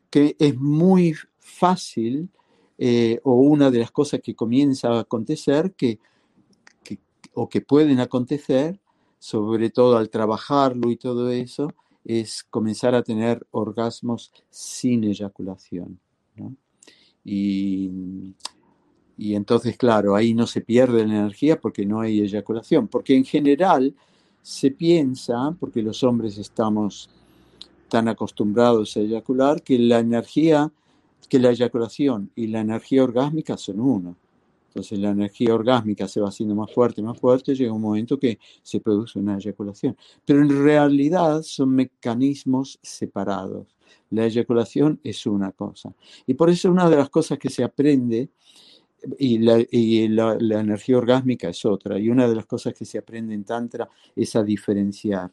[0.08, 2.30] que es muy fácil
[2.78, 5.98] eh, o una de las cosas que comienza a acontecer que,
[7.34, 8.80] o que pueden acontecer,
[9.18, 11.72] sobre todo al trabajarlo y todo eso,
[12.04, 15.98] es comenzar a tener orgasmos sin eyaculación.
[17.24, 17.90] Y,
[19.16, 23.24] y entonces, claro, ahí no se pierde la energía porque no hay eyaculación, porque en
[23.24, 23.94] general
[24.42, 27.08] se piensa, porque los hombres estamos
[27.88, 30.72] tan acostumbrados a eyacular, que la energía
[31.32, 34.18] que la eyaculación y la energía orgásmica son uno.
[34.68, 38.38] Entonces la energía orgásmica se va haciendo más fuerte, más fuerte, llega un momento que
[38.62, 39.96] se produce una eyaculación.
[40.26, 43.74] Pero en realidad son mecanismos separados.
[44.10, 45.94] La eyaculación es una cosa.
[46.26, 48.28] Y por eso una de las cosas que se aprende,
[49.18, 53.32] y la, la energía orgásmica es otra, y una de las cosas que se aprende
[53.32, 55.32] en Tantra es a diferenciar,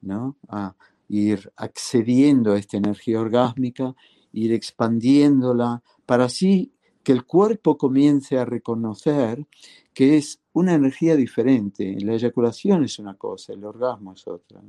[0.00, 0.38] ¿no?
[0.48, 0.74] A
[1.10, 3.94] ir accediendo a esta energía orgásmica
[4.36, 6.72] ir expandiéndola, para así
[7.02, 9.46] que el cuerpo comience a reconocer
[9.94, 11.96] que es una energía diferente.
[12.00, 14.60] La eyaculación es una cosa, el orgasmo es otra.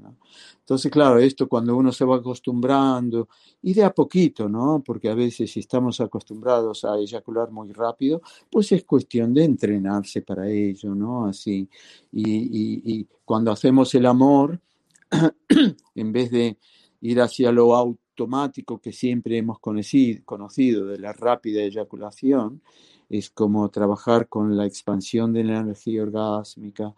[0.60, 3.28] Entonces, claro, esto cuando uno se va acostumbrando,
[3.62, 4.84] y de a poquito, ¿no?
[4.86, 10.22] Porque a veces si estamos acostumbrados a eyacular muy rápido, pues es cuestión de entrenarse
[10.22, 11.26] para ello, ¿no?
[11.26, 11.68] Así.
[12.12, 14.62] y cuando hacemos el amor,
[15.96, 16.58] en vez de
[17.02, 17.76] ir hacia lo
[18.18, 22.62] automático que siempre hemos conocido, conocido de la rápida eyaculación,
[23.10, 26.94] es como trabajar con la expansión de la energía orgásmica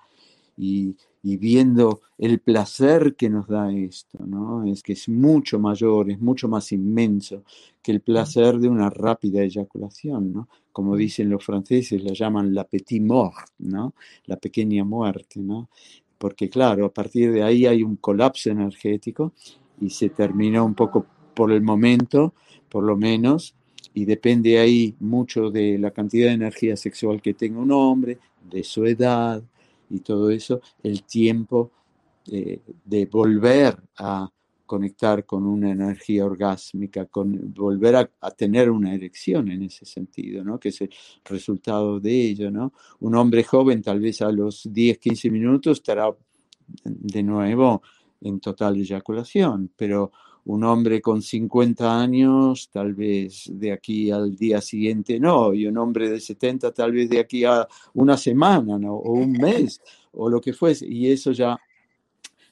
[0.58, 4.65] y, y, viendo el placer que nos da esto, ¿no?
[4.65, 7.43] Es que es mucho mayor, es mucho más inmenso
[7.82, 10.49] que el placer de una rápida eyaculación, ¿no?
[10.71, 13.93] Como dicen los franceses, la llaman la petite mort, ¿no?
[14.25, 15.69] La pequeña muerte, ¿no?
[16.17, 19.34] Porque claro, a partir de ahí hay un colapso energético
[19.81, 22.33] y se terminó un poco por el momento,
[22.69, 23.55] por lo menos,
[23.93, 28.63] y depende ahí mucho de la cantidad de energía sexual que tenga un hombre, de
[28.63, 29.41] su edad
[29.89, 31.71] y todo eso, el tiempo
[32.31, 34.29] eh, de volver a
[34.65, 40.59] conectar con una energía orgásmica, con volver a, tener una erección en ese sentido, ¿no?
[40.59, 40.91] que es el
[41.25, 42.51] resultado de ello.
[42.51, 42.73] ¿no?
[42.99, 46.15] Un hombre joven tal vez a los 10, 15 minutos estará
[46.83, 47.81] de nuevo
[48.21, 50.12] en total eyaculación, pero
[50.45, 55.77] un hombre con 50 años, tal vez de aquí al día siguiente no, y un
[55.77, 58.95] hombre de 70 tal vez de aquí a una semana, ¿no?
[58.95, 59.82] O un mes,
[60.13, 61.60] o lo que fuese, y eso ya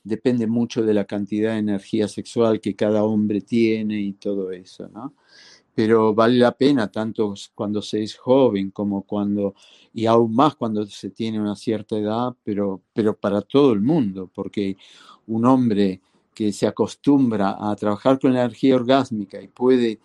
[0.04, 4.88] depende mucho de la cantidad de energía sexual que cada hombre tiene y todo eso,
[4.90, 5.14] ¿no?
[5.78, 9.54] Pero vale la pena tanto cuando se es joven como cuando,
[9.94, 14.28] y aún más cuando se tiene una cierta edad, pero, pero para todo el mundo,
[14.34, 14.76] porque
[15.28, 16.02] un hombre
[16.34, 20.00] que se acostumbra a trabajar con energía orgásmica y puede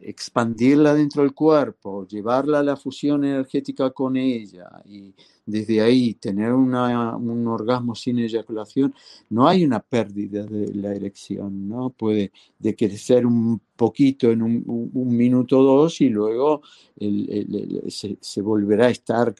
[0.00, 6.52] expandirla dentro del cuerpo, llevarla a la fusión energética con ella y desde ahí tener
[6.52, 8.94] una, un orgasmo sin eyaculación,
[9.30, 11.90] no hay una pérdida de la erección, ¿no?
[11.90, 16.62] Puede decrecer un poquito en un, un, minuto o dos y luego
[16.98, 19.34] el, el, se, se, volverá a estar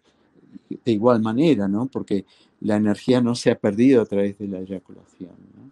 [0.69, 1.87] de igual manera, ¿no?
[1.87, 2.25] Porque
[2.61, 5.31] la energía no se ha perdido a través de la eyaculación.
[5.55, 5.71] ¿no?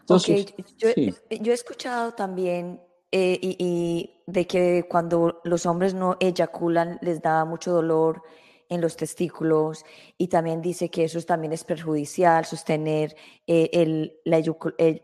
[0.00, 0.64] Entonces, okay.
[0.78, 1.14] yo, sí.
[1.40, 2.80] yo, he escuchado también
[3.12, 8.22] eh, y, y, de que cuando los hombres no eyaculan les da mucho dolor
[8.68, 9.84] en los testículos
[10.18, 13.14] y también dice que eso también es perjudicial, sostener
[13.46, 14.38] eh, el, la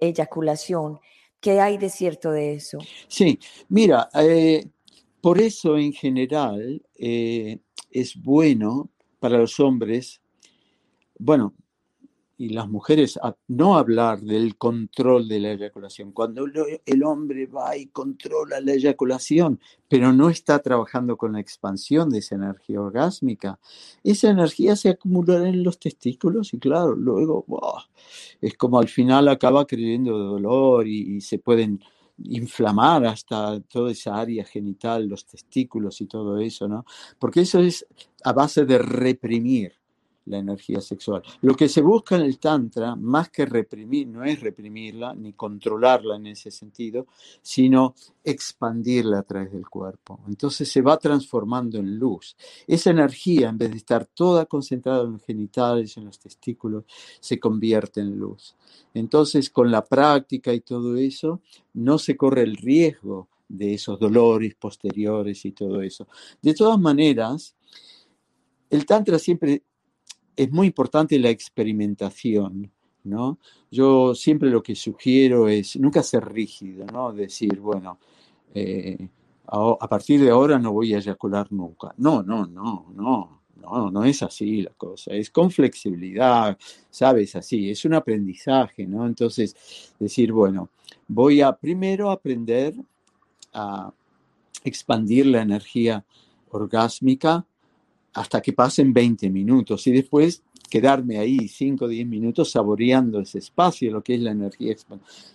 [0.00, 0.98] eyaculación.
[1.40, 2.78] ¿Qué hay de cierto de eso?
[3.08, 3.38] Sí,
[3.68, 4.66] mira, eh,
[5.20, 7.58] por eso en general eh,
[7.90, 10.20] es bueno para los hombres,
[11.18, 11.54] bueno,
[12.42, 16.10] y las mujeres no hablar del control de la eyaculación.
[16.10, 16.44] Cuando
[16.84, 22.18] el hombre va y controla la eyaculación, pero no está trabajando con la expansión de
[22.18, 23.60] esa energía orgásmica,
[24.02, 27.46] esa energía se acumulará en los testículos y claro, luego
[28.40, 31.80] es como al final acaba creyendo dolor y, y se pueden
[32.24, 36.84] inflamar hasta toda esa área genital, los testículos y todo eso, ¿no?
[37.20, 37.86] Porque eso es
[38.24, 39.81] a base de reprimir
[40.26, 41.22] la energía sexual.
[41.40, 46.16] Lo que se busca en el Tantra, más que reprimir, no es reprimirla ni controlarla
[46.16, 47.06] en ese sentido,
[47.40, 50.20] sino expandirla a través del cuerpo.
[50.28, 52.36] Entonces se va transformando en luz.
[52.66, 56.84] Esa energía, en vez de estar toda concentrada en los genitales, en los testículos,
[57.20, 58.54] se convierte en luz.
[58.94, 61.40] Entonces, con la práctica y todo eso,
[61.74, 66.08] no se corre el riesgo de esos dolores posteriores y todo eso.
[66.40, 67.54] De todas maneras,
[68.70, 69.62] el Tantra siempre
[70.36, 72.70] es muy importante la experimentación,
[73.04, 73.38] ¿no?
[73.70, 77.12] Yo siempre lo que sugiero es nunca ser rígido, ¿no?
[77.12, 77.98] Decir, bueno,
[78.54, 79.08] eh,
[79.46, 81.94] a, partir de ahora no voy a eyacular nunca.
[81.98, 86.56] No, no, no, no, no, no es así la cosa, es con flexibilidad,
[86.90, 87.36] ¿sabes?
[87.36, 89.06] Así, es un aprendizaje, ¿no?
[89.06, 90.70] Entonces, decir, bueno,
[91.08, 92.74] voy a primero aprender
[93.52, 93.92] a
[94.64, 96.04] expandir la energía
[96.50, 97.44] orgásmica
[98.14, 103.38] hasta que pasen 20 minutos y después quedarme ahí 5 o 10 minutos saboreando ese
[103.38, 104.74] espacio, lo que es la energía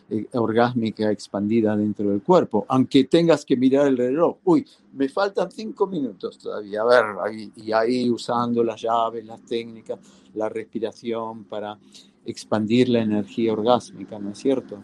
[0.10, 5.52] eh, orgásmica expandida dentro del cuerpo, aunque tengas que mirar el reloj, uy, me faltan
[5.52, 10.00] 5 minutos todavía, a ver, ahí, y ahí usando las llaves, las técnicas,
[10.34, 11.78] la respiración para
[12.26, 14.82] expandir la energía orgásmica, ¿no es cierto?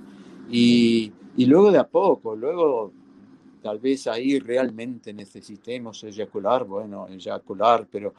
[0.52, 2.92] Y, y luego de a poco, luego
[3.64, 8.14] tal vez ahí realmente necesitemos eyacular, bueno, eyacular, pero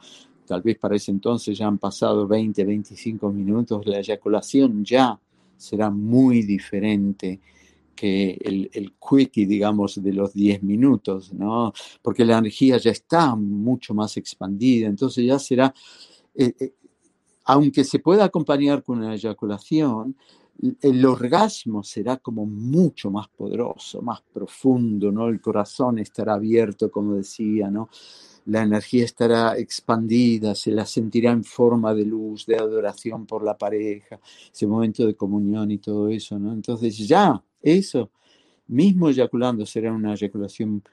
[0.45, 5.19] tal vez para ese entonces ya han pasado 20, 25 minutos, la eyaculación ya
[5.55, 7.39] será muy diferente
[7.95, 11.71] que el, el quickie, digamos, de los 10 minutos, ¿no?
[12.01, 15.73] Porque la energía ya está mucho más expandida, entonces ya será,
[16.33, 16.73] eh, eh,
[17.45, 20.15] aunque se pueda acompañar con una eyaculación,
[20.81, 25.27] el orgasmo será como mucho más poderoso, más profundo, ¿no?
[25.27, 27.89] El corazón estará abierto, como decía, ¿no?
[28.45, 33.57] la energía estará expandida, se la sentirá en forma de luz, de adoración por la
[33.57, 34.19] pareja,
[34.51, 36.53] ese momento de comunión y todo eso, ¿no?
[36.53, 38.11] Entonces ya, eso,
[38.67, 40.83] mismo eyaculando será una eyaculación,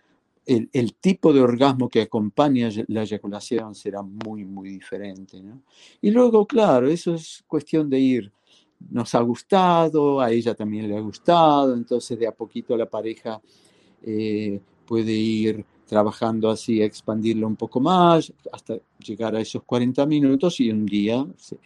[0.47, 5.63] el, tipo de orgasmo que acompaña la eyaculación será muy, muy diferente, ¿no?
[6.01, 8.33] Y luego, claro, eso es cuestión de ir
[8.91, 13.41] nos ha gustado, a ella también le ha gustado, entonces de a poquito la pareja
[14.03, 20.59] eh, puede ir trabajando así, expandirlo un poco más, hasta llegar a esos 40 minutos
[20.61, 21.59] y un día se,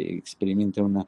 [0.00, 1.06] experimenta una,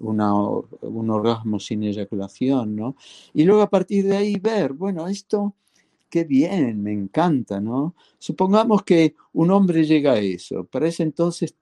[0.00, 2.96] una, un orgasmo sin eyaculación, ¿no?
[3.34, 5.54] Y luego a partir de ahí ver, bueno, esto,
[6.08, 7.94] qué bien, me encanta, ¿no?
[8.18, 11.54] Supongamos que un hombre llega a eso, para ese entonces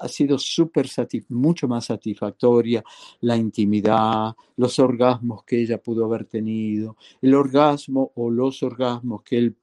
[0.00, 0.88] ha sido súper
[1.28, 2.82] mucho más satisfactoria
[3.20, 9.38] la intimidad, los orgasmos que ella pudo haber tenido, el orgasmo o los orgasmos que
[9.38, 9.56] él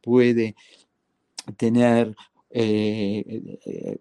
[0.00, 0.56] puede
[1.56, 2.14] tener
[2.50, 3.96] eh, eh,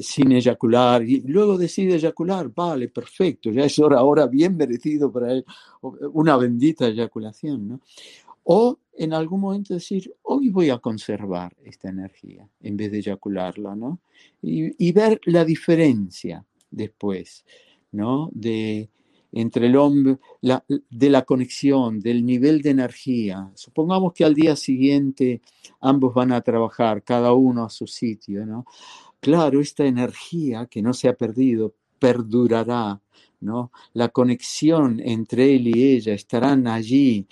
[0.00, 5.32] sin eyacular y luego decide eyacular, vale, perfecto, ya es hora, ahora bien merecido para
[5.32, 5.44] él,
[6.12, 7.80] una bendita eyaculación, ¿no?
[8.44, 13.76] O en algún momento decir, hoy voy a conservar esta energía en vez de eyacularla,
[13.76, 14.00] ¿no?
[14.42, 17.44] Y, ver la diferencia después,
[17.92, 18.28] ¿no?
[18.32, 18.90] De,
[19.30, 20.18] entre el hombre,
[20.90, 23.50] de la conexión, del nivel de energía.
[23.54, 25.42] Supongamos que al día siguiente
[25.80, 28.66] ambos van a trabajar, cada uno a su sitio, ¿no?
[29.20, 33.00] Claro, esta energía que no se ha perdido perdurará,
[33.40, 33.70] ¿no?
[33.92, 37.26] La conexión entre él y ella estarán allí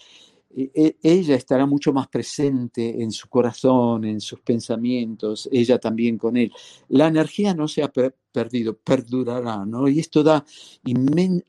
[0.57, 6.51] ella estará mucho más presente en su corazón, en sus pensamientos, ella también con él.
[6.89, 9.87] La energía no se ha perdido, perdurará, ¿no?
[9.87, 10.45] Y esto da,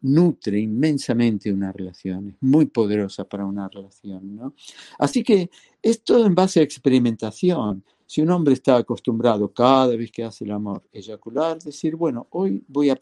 [0.01, 4.53] nutre inmensamente una relación, es muy poderosa para una relación, ¿no?
[4.99, 5.49] Así que
[5.81, 7.83] es todo en base a experimentación.
[8.05, 12.63] Si un hombre está acostumbrado cada vez que hace el amor eyacular, decir, bueno, hoy
[12.67, 12.97] voy a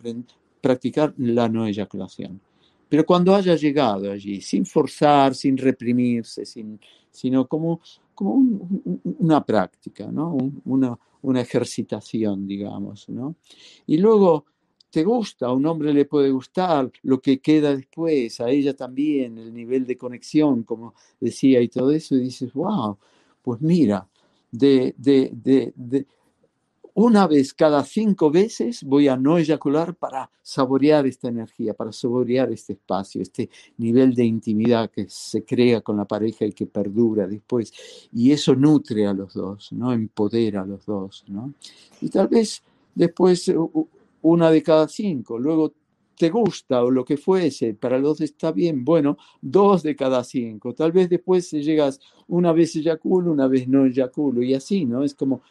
[0.61, 2.41] practicar la no eyaculación
[2.89, 6.79] pero cuando haya llegado allí, sin forzar, sin reprimirse, sin,
[7.09, 7.81] sino como,
[8.13, 8.35] como
[9.19, 10.37] una práctica, ¿no?
[10.65, 13.09] una, una, ejercitación, digamos.
[13.09, 13.35] ¿no?
[13.87, 14.45] Y luego
[14.89, 19.37] te gusta, a un hombre le puede gustar lo que queda después, a ella también,
[19.37, 22.97] el nivel de conexión, como decía, y todo eso, y dices, wow,
[23.41, 24.07] pues mira,
[24.51, 26.05] de, de, de,
[26.95, 32.49] una vez cada cinco veces voy a no eyacular para saborear esta energía, para saborear
[32.53, 37.27] este espacio, este nivel de intimidad que se crea con la pareja y que perdura
[37.27, 37.73] después.
[38.13, 39.91] Y eso nutre a los dos, ¿no?
[39.91, 41.53] Empodera a los dos, ¿no?
[41.99, 43.53] Y tal vez después
[44.21, 45.73] una de cada cinco, luego
[46.17, 50.73] te gusta o lo que fuese, para los está bien, bueno, dos de cada cinco,
[50.73, 55.03] tal vez después llegas una vez eyaculo, una vez no eyaculo, y así, ¿no?
[55.03, 55.41] Es como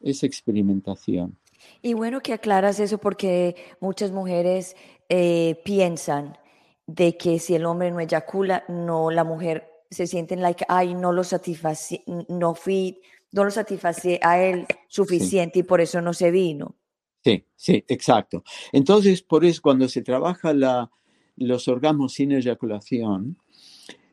[0.00, 1.36] esa experimentación.
[1.82, 4.76] Y bueno que aclaras eso porque muchas mujeres
[5.08, 6.38] eh, piensan
[6.86, 11.12] de que si el hombre no eyacula, no, la mujer se sienten like, ay, no
[11.12, 13.00] lo satisface, no fui,
[13.32, 16.76] no lo satisface a él suficiente y por eso no se vino.
[17.22, 18.42] Sí, sí, exacto.
[18.72, 20.90] Entonces, por eso cuando se trabaja la,
[21.36, 23.36] los orgasmos sin eyaculación,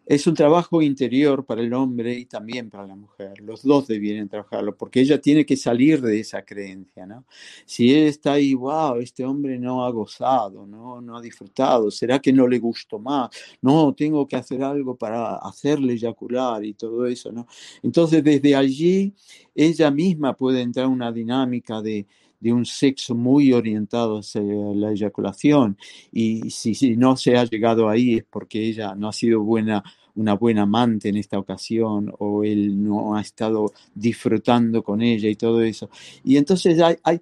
[0.10, 3.42] es un trabajo interior para el hombre y también para la mujer.
[3.42, 7.26] Los dos debieran trabajarlo porque ella tiene que salir de esa creencia, ¿no?
[7.66, 12.20] Si él está ahí, wow, este hombre no ha gozado, no, no ha disfrutado, ¿será
[12.20, 13.30] que no le gustó más?
[13.62, 17.46] No, tengo que hacer algo para hacerle eyacular y todo eso, ¿no?
[17.84, 19.14] Entonces, desde allí,
[19.54, 22.08] ella misma puede entrar en una dinámica de,
[22.40, 25.78] de un sexo muy orientado hacia la eyaculación.
[26.12, 29.84] Y si, si, no se ha llegado ahí es porque ella no ha sido buena,
[30.16, 35.36] una buena amante en esta ocasión o él no ha estado disfrutando con ella y
[35.36, 35.90] todo eso.
[36.24, 37.20] Y entonces hay,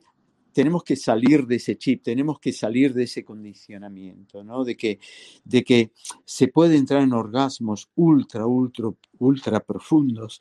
[0.56, 4.64] tenemos que salir de ese chip, tenemos que salir de ese condicionamiento, ¿no?
[4.64, 5.00] De que,
[5.44, 5.92] de que
[6.24, 8.88] se puede entrar en orgasmos ultra, ultra,
[9.20, 10.40] ultra profundos.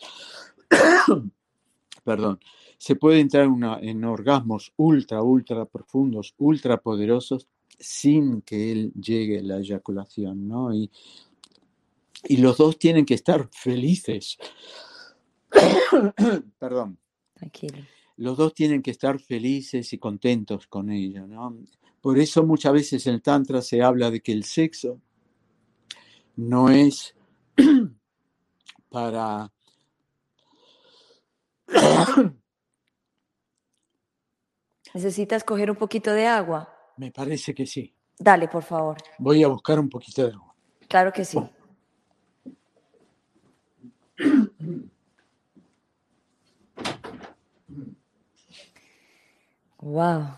[2.05, 2.39] Perdón,
[2.85, 3.49] se puede entrar
[3.81, 10.75] en orgasmos ultra, ultra profundos, ultra poderosos, sin que él llegue a la eyaculación, ¿no?
[10.75, 10.91] Y,
[12.25, 14.37] y los dos tienen que estar felices.
[16.59, 16.99] Perdón.
[17.33, 17.79] Tranquilo.
[18.19, 21.57] Los dos tienen que estar felices y contentos con ello, ¿no?
[22.03, 25.01] Por eso muchas veces en el Tantra se habla de que el sexo
[26.37, 27.17] no es
[28.91, 29.51] para
[34.95, 36.73] ¿Necesitas coger un poquito de agua?
[36.97, 37.93] Me parece que sí.
[38.17, 38.97] Dale, por favor.
[39.19, 40.55] Voy a buscar un poquito de agua.
[40.89, 41.39] Claro que sí.
[49.81, 50.29] Wow.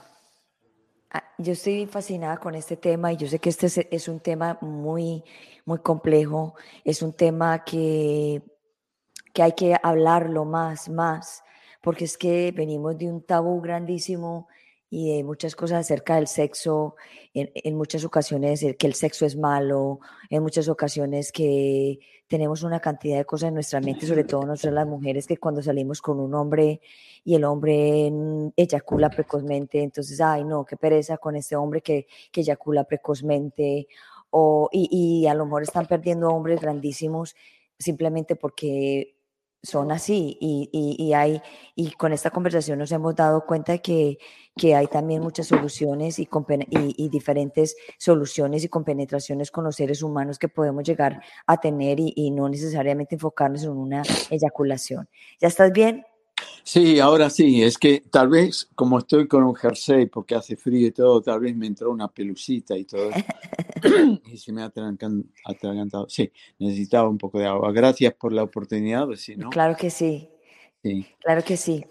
[1.13, 4.57] Ah, yo estoy fascinada con este tema y yo sé que este es un tema
[4.63, 5.23] muy,
[5.67, 8.43] muy complejo, es un tema que,
[9.35, 11.45] que hay que hablarlo más, más
[11.83, 14.49] porque es que venimos de un tabú grandísimo
[14.89, 16.95] y de muchas cosas acerca del sexo,
[17.35, 20.01] en, muchas ocasiones que el sexo es malo,
[20.31, 21.99] en muchas ocasiones que
[22.29, 25.61] tenemos una cantidad de cosas en nuestra mente, sobre todo nosotras las mujeres, que cuando
[25.61, 26.81] salimos con un hombre
[27.24, 28.12] y el hombre
[28.57, 33.89] eyacula precozmente, entonces, ay no, qué pereza con este hombre que, que eyacula precozmente,
[34.31, 37.35] o, y, y a lo mejor están perdiendo hombres grandísimos
[37.79, 39.16] simplemente porque
[39.67, 41.43] son así y, y, hay,
[41.75, 44.19] y con esta conversación nos hemos dado cuenta que,
[44.57, 46.29] que hay también muchas soluciones y,
[46.71, 52.31] y, diferentes soluciones y compenetraciones con los seres humanos que podemos llegar a tener y,
[52.31, 55.09] no necesariamente enfocarnos en una eyaculación.
[55.41, 56.05] ¿Ya estás bien?
[56.62, 60.89] Sí, ahora sí, es que tal vez como estoy con un jersey porque hace frío
[60.89, 63.11] y todo, tal vez me entró una pelucita y todo.
[64.26, 64.72] y se me ha
[65.45, 66.09] atragantado.
[66.09, 67.70] Sí, necesitaba un poco de agua.
[67.70, 69.51] Gracias por la oportunidad, pues si no.
[69.51, 70.28] Claro que sí.
[70.82, 71.07] Sí.
[71.20, 71.84] Claro que sí.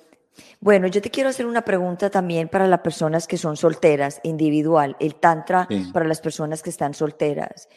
[0.60, 4.98] Bueno, yo te quiero hacer una pregunta también para las personas que son solteras, individual,
[5.00, 7.70] el tantra para las personas que están solteras.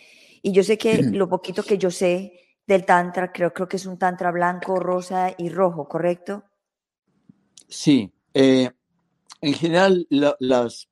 [0.42, 2.32] Y yo sé que lo poquito que yo sé
[2.66, 6.44] del tantra, creo, creo que es un tantra blanco, rosa y rojo, ¿correcto?
[7.68, 8.70] Sí, eh,
[9.42, 10.88] en general los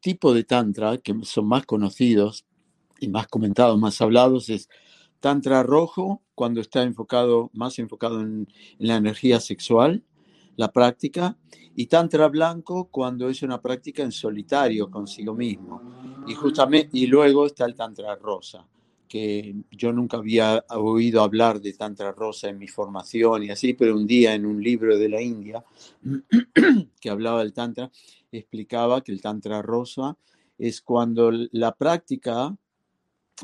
[0.00, 2.44] tipos de tantra que son más conocidos
[2.98, 4.68] y más comentados, más hablados es
[5.20, 8.48] tantra rojo cuando está enfocado más enfocado en,
[8.78, 10.02] la energía sexual,
[10.56, 11.36] la práctica,
[11.76, 15.80] y tantra blanco cuando es una práctica en solitario consigo mismo.
[16.26, 18.66] Y justamente y luego está el tantra rosa
[19.10, 23.96] que yo nunca había oído hablar de Tantra Rosa en mi formación y así, pero
[23.96, 25.64] un día en un libro de la India
[27.00, 27.90] que hablaba del Tantra,
[28.30, 30.16] explicaba que el Tantra Rosa
[30.58, 32.56] es cuando la práctica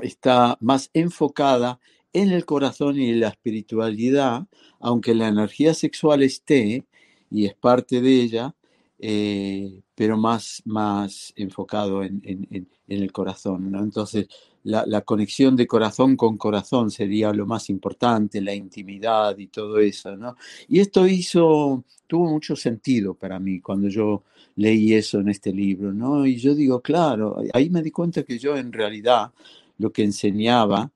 [0.00, 1.80] está más enfocada
[2.12, 4.46] en el corazón y en la espiritualidad,
[4.78, 6.86] aunque la energía sexual esté
[7.28, 8.54] y es parte de ella,
[9.00, 13.72] eh, pero más, más enfocado en, en, el corazón.
[13.72, 13.80] ¿no?
[13.80, 14.28] Entonces,
[14.66, 20.16] la, conexión de corazón con corazón sería lo más importante, la intimidad y todo eso,
[20.16, 20.36] ¿no?
[20.68, 24.24] Y esto hizo, tuvo mucho sentido para mí cuando yo
[24.56, 26.26] leí eso en este libro, ¿no?
[26.26, 29.30] Y yo digo, claro, ahí me di cuenta que yo en realidad
[29.78, 30.90] lo que enseñaba,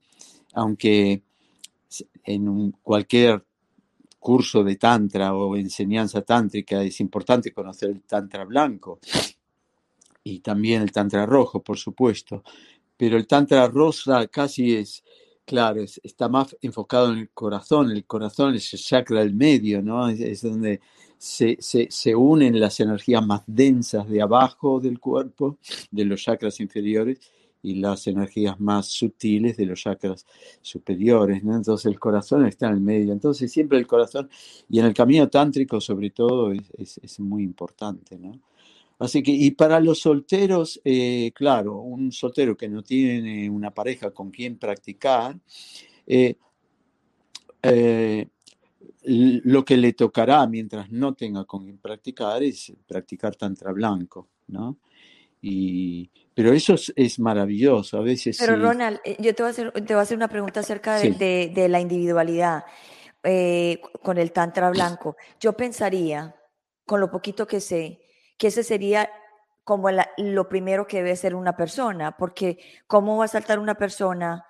[0.54, 1.22] aunque
[2.24, 3.44] en cualquier
[4.18, 8.98] curso de tantra o enseñanza tántrica es importante conocer el tantra blanco
[10.24, 12.42] y también el tantra rojo, por supuesto,
[13.00, 15.02] pero el Tantra rosa casi es,
[15.46, 17.90] claro, está más enfocado en el corazón.
[17.90, 20.06] El corazón es el chakra del medio, ¿no?
[20.10, 20.82] Es, donde
[21.16, 25.56] se, se, unen las energías más densas de abajo del cuerpo,
[25.90, 27.18] de los chakras inferiores,
[27.62, 30.26] y las energías más sutiles de los chakras
[30.60, 31.42] superiores.
[31.42, 33.14] Entonces el corazón está en el medio.
[33.14, 34.28] Entonces siempre el corazón,
[34.68, 38.38] y en el camino tántrico sobre todo, es, es, es muy importante, ¿no?
[39.00, 44.10] Así que, y para los solteros, eh, claro, un soltero que no tiene una pareja
[44.10, 45.38] con quien practicar,
[46.06, 46.36] eh,
[47.62, 48.28] eh,
[49.04, 54.76] lo que le tocará mientras no tenga con quien practicar es practicar tantra blanco, ¿no?
[55.40, 57.96] Y, pero eso es, maravilloso.
[57.96, 58.36] A veces.
[58.38, 61.50] Pero Ronald, yo te voy a hacer, te voy a hacer una pregunta acerca de,
[61.54, 62.64] de la individualidad
[64.02, 65.16] con el tantra blanco.
[65.40, 66.34] Yo pensaría,
[66.84, 67.98] con lo poquito que sé,
[68.40, 69.10] que ese sería
[69.64, 74.46] como lo primero que debe ser una persona, porque ¿cómo va a saltar una persona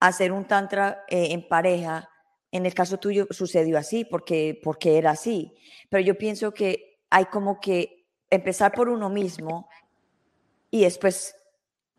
[0.00, 2.10] a hacer un tantra eh, en pareja?
[2.50, 5.56] En el caso tuyo sucedió así, porque, porque era así,
[5.88, 9.66] pero yo pienso que hay como que empezar por uno mismo
[10.70, 11.34] y después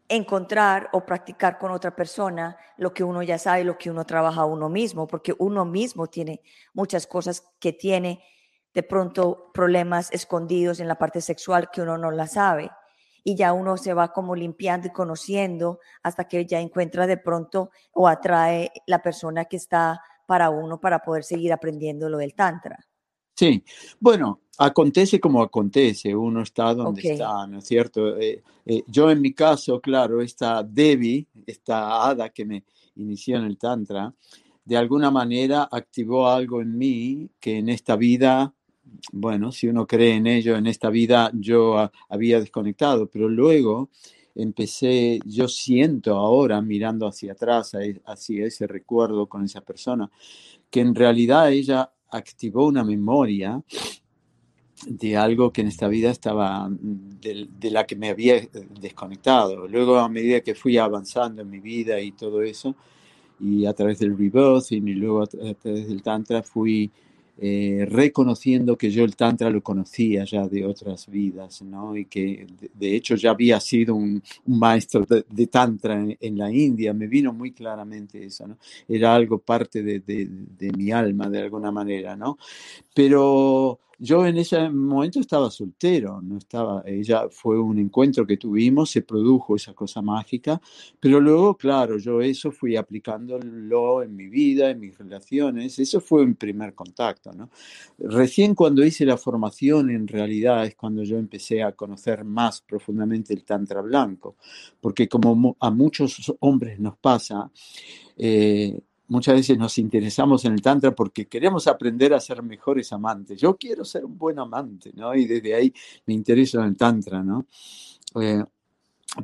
[0.10, 4.46] encontrar o practicar con otra persona lo que uno ya sabe, lo que uno trabaja
[4.46, 8.24] uno mismo, porque uno mismo tiene muchas cosas que tiene
[8.74, 12.72] de pronto problemas escondidos en la parte sexual que uno no la sabe.
[13.24, 17.72] Y ya uno se va como limpiando y conociendo hasta que ya encuentra de pronto
[17.94, 22.86] o atrae la persona que está para uno para poder seguir aprendiendo lo del tantra.
[23.36, 23.64] Sí,
[24.00, 28.18] bueno, acontece como acontece, uno está donde está, ¿no es cierto?
[28.18, 32.64] Eh, eh, yo en mi caso, claro, esta Debbie, esta hada que me
[32.96, 34.14] inició en el Tantra,
[34.64, 38.54] de alguna manera activó algo en mí que en esta vida
[39.12, 43.90] bueno, si uno cree en ello, en esta vida yo había desconectado, pero luego
[44.36, 50.10] empecé, yo siento ahora, mirando hacia atrás, e, hacia ese recuerdo con esa persona,
[50.70, 53.62] que en realidad ella activó una memoria
[54.86, 58.42] de algo que en esta vida estaba, de, de, la que me había
[58.82, 59.68] desconectado.
[59.68, 62.76] Luego, a medida que fui avanzando en mi vida y todo eso,
[63.40, 66.92] y a través del rebirthing y luego a, través del Tantra, fui
[67.40, 71.98] eh, reconociendo que yo el Tantra lo conocía ya de otras vidas, ¿no?
[71.98, 76.94] Y que de, hecho ya había sido un, maestro de, Tantra en, en, la India,
[76.94, 78.58] me vino muy claramente eso, ¿no?
[78.88, 82.38] Era algo parte de, de mi alma de alguna manera, ¿no?
[82.94, 88.92] Pero yo en ese momento estaba soltero, no estaba, ella fue un encuentro que tuvimos,
[88.92, 90.62] se produjo esa cosa mágica,
[91.00, 96.24] pero luego, claro, yo eso fui aplicándolo en mi vida, en mis relaciones, eso fue
[96.24, 97.50] un primer contacto, ¿no?
[98.00, 103.34] Recién cuando hice la formación, en realidad es cuando yo empecé a conocer más profundamente
[103.34, 104.36] el Tantra blanco,
[104.82, 107.50] porque como a muchos hombres nos pasa,
[108.18, 108.80] eh,
[109.14, 113.40] muchas veces nos interesamos en el Tantra porque queremos aprender a ser mejores amantes.
[113.40, 115.14] Yo quiero ser un buen amante, ¿no?
[115.14, 115.74] Y desde ahí
[116.08, 117.46] me intereso en el Tantra, ¿no?
[118.20, 118.44] Eh,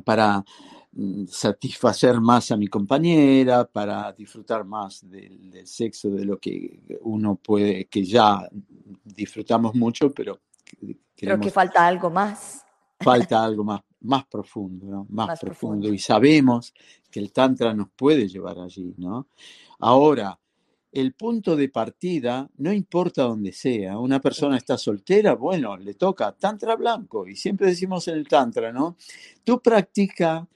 [0.04, 0.44] para
[0.92, 6.80] mm, satisfacer más a mi compañera, para disfrutar más del, del, sexo, de lo que
[7.02, 8.48] uno puede, que ya
[9.04, 10.40] disfrutamos mucho, pero
[11.16, 12.64] Creo que falta algo más.
[13.00, 15.06] Falta algo más, más profundo, ¿no?
[15.10, 15.80] Más, más profundo.
[15.80, 15.94] profundo.
[15.94, 16.72] Y sabemos
[17.10, 19.26] que el Tantra nos puede llevar allí, ¿no?
[19.80, 20.38] Ahora,
[20.92, 26.32] el punto de partida, no importa dónde sea, una persona está soltera, bueno, le toca
[26.32, 28.96] tantra blanco, y siempre decimos en el tantra, ¿no?
[29.44, 30.46] Tú practica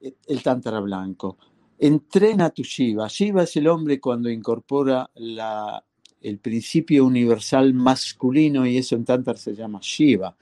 [0.00, 1.36] el tantra blanco,
[1.78, 3.08] entrena tu Shiva.
[3.08, 5.84] Shiva es el hombre cuando incorpora la,
[6.20, 10.34] el principio universal masculino y eso en tantra se llama Shiva.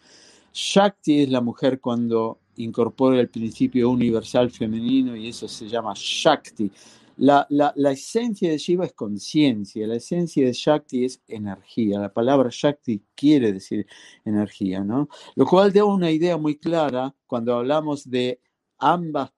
[0.53, 6.70] Shakti es la mujer cuando incorpora el principio universal femenino y eso se llama Shakti.
[7.17, 11.99] La, la, esencia de Shiva es conciencia, la esencia de Shakti es energía.
[12.01, 13.87] La palabra Shakti quiere decir
[14.25, 15.09] energía, ¿no?
[15.35, 18.41] Lo cual da una idea muy clara cuando hablamos de
[18.79, 19.33] ambas,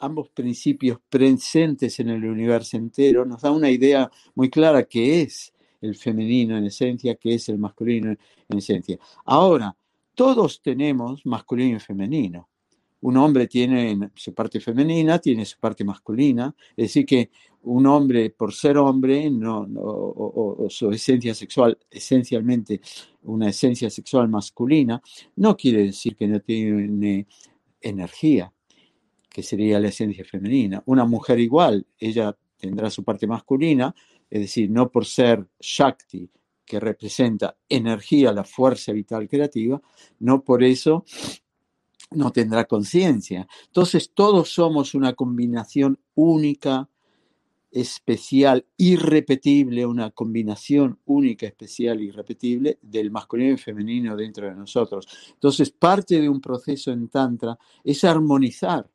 [0.00, 5.52] ambos principios presentes en el universo entero, nos da una idea muy clara que es
[5.80, 8.10] el femenino en esencia, que es el masculino
[8.48, 8.98] en esencia.
[9.24, 9.76] Ahora,
[10.14, 12.50] todos tenemos masculino y femenino
[13.02, 17.30] un hombre tiene su parte femenina, tiene su parte masculina, es decir, que
[17.62, 22.80] un hombre, por ser hombre, no, o, su esencia sexual, esencialmente
[23.24, 25.02] una esencia sexual masculina,
[25.36, 27.26] no quiere decir que no tiene
[27.80, 28.52] energía,
[29.28, 30.82] que sería la esencia femenina.
[30.86, 33.94] Una mujer igual, ella tendrá su parte masculina,
[34.30, 36.30] es decir, no por ser Shakti,
[36.64, 39.82] que representa energía, la fuerza vital creativa,
[40.20, 41.04] no por eso
[42.10, 43.46] no tendrá conciencia.
[43.66, 46.88] Entonces todos somos una combinación única,
[47.70, 55.06] especial, irrepetible, una combinación única, especial, irrepetible del masculino y femenino dentro de nosotros.
[55.32, 58.88] Entonces parte de un proceso en Tantra es armonizar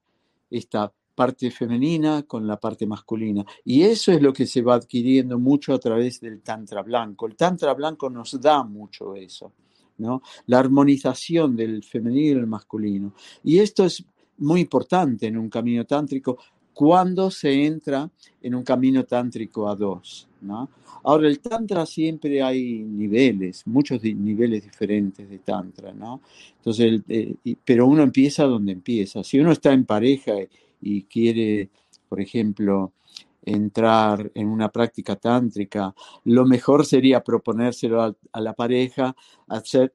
[0.49, 3.45] esta parte femenina con la parte masculina.
[3.63, 7.25] Y eso es lo que se va adquiriendo mucho a través del Tantra blanco.
[7.25, 9.53] El Tantra blanco nos da mucho eso.
[9.97, 13.13] La armonización del femenino y el masculino.
[13.43, 14.03] Y esto es
[14.37, 16.37] muy importante en un camino tántrico
[16.73, 18.09] cuando se entra
[18.41, 20.27] en un camino tántrico a dos,
[21.03, 26.21] Ahora, el tantra siempre hay niveles, muchos niveles diferentes de tantra, ¿no?
[26.57, 29.23] Entonces, eh, pero uno empieza donde empieza.
[29.23, 30.33] Si uno está en pareja
[30.81, 31.69] y quiere,
[32.09, 32.91] por ejemplo,
[33.45, 35.93] entrar en una práctica tántrica,
[36.25, 39.15] lo mejor sería proponérselo a, la pareja,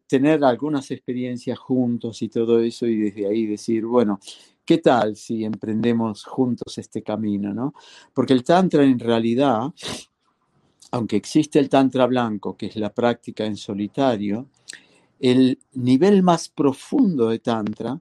[0.06, 4.20] tener algunas experiencias juntos y todo eso y desde ahí decir, bueno,
[4.64, 7.52] ¿qué tal si emprendemos juntos este camino?
[7.52, 7.74] ¿no?
[8.14, 9.72] Porque el tantra en realidad,
[10.92, 14.46] aunque existe el tantra blanco, que es la práctica en solitario,
[15.18, 18.00] el nivel más profundo de tantra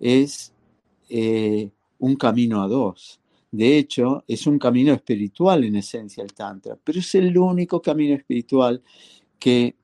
[0.00, 0.52] es
[1.08, 3.20] eh, un camino a dos
[3.50, 8.14] de hecho, es un camino espiritual en esencia el Tantra, pero es el único camino
[8.14, 8.82] espiritual
[9.38, 9.76] que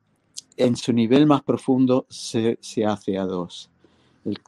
[0.57, 3.71] en su nivel más profundo se, hace a dos.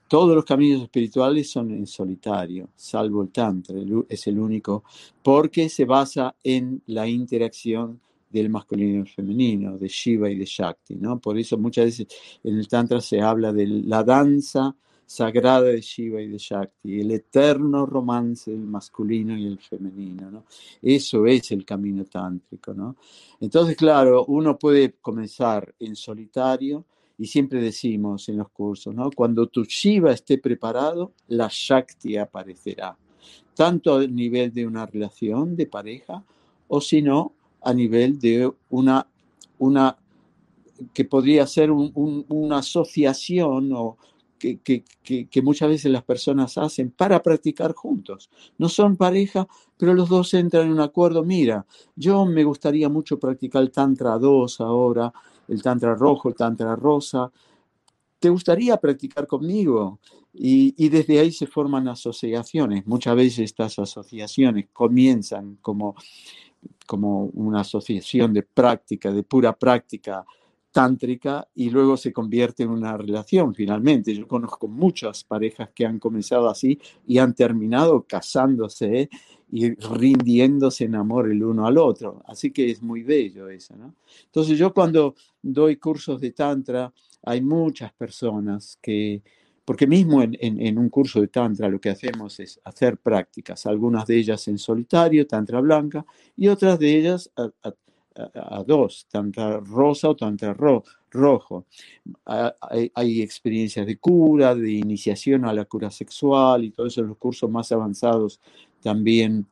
[0.09, 3.77] todos los caminos espirituales son en solitario, salvo el Tantra,
[4.09, 4.85] es el único,
[5.23, 8.01] porque se basa en la interacción
[8.31, 10.97] del masculino y el femenino, de Shiva y de Shakti.
[10.97, 11.21] ¿no?
[11.21, 12.07] Por eso muchas veces
[12.43, 14.75] en el Tantra se habla de la danza
[15.07, 20.45] sagrada de Shiva y de Shakti, el eterno romance del masculino y el femenino, ¿no?
[20.81, 22.97] Eso es el camino tántrico, ¿no?
[23.41, 26.85] Entonces, claro, uno puede comenzar en solitario
[27.19, 29.11] y siempre decimos en los cursos, ¿no?
[29.11, 32.97] Cuando tu Shiva esté preparado, la Shakti aparecerá,
[33.55, 36.25] tanto a nivel de una relación de pareja
[36.69, 37.33] o si no,
[37.63, 39.07] a nivel de una,
[39.59, 39.97] una
[40.93, 43.97] que podría ser una asociación o
[44.63, 48.31] que, muchas veces las personas hacen para practicar juntos.
[48.59, 51.25] No son pareja, pero los dos entran en un acuerdo.
[51.25, 51.67] Mira,
[51.97, 55.13] yo me gustaría mucho practicar el Tantra 2 ahora,
[55.49, 57.31] el Tantra rojo, el Tantra rosa.
[58.19, 60.01] ¿Te gustaría practicar conmigo?
[60.33, 62.87] Y, y, desde ahí se forman asociaciones.
[62.87, 65.95] Muchas veces estas asociaciones comienzan como,
[66.87, 70.25] como una asociación de práctica, de pura práctica
[70.75, 74.13] tántrica, y luego se convierte en una relación finalmente.
[74.13, 79.09] Yo conozco muchas parejas que han comenzado así y han terminado casándose
[79.53, 82.25] y rindiéndose en amor el uno al otro.
[82.27, 83.95] Así que es muy bello eso, ¿no?
[84.25, 89.23] Entonces yo cuando doy cursos de tantra, hay muchas personas que
[89.65, 94.19] porque mismo en, un curso de Tantra lo que hacemos es hacer prácticas, algunas de
[94.19, 96.05] ellas en solitario, Tantra blanca,
[96.37, 97.31] y otras de ellas
[98.67, 100.55] dos, Tantra rosa o Tantra
[101.11, 101.67] rojo.
[102.25, 107.51] Hay, experiencias de cura, de iniciación a la cura sexual y todos esos los cursos
[107.51, 108.41] más avanzados
[108.83, 109.47] también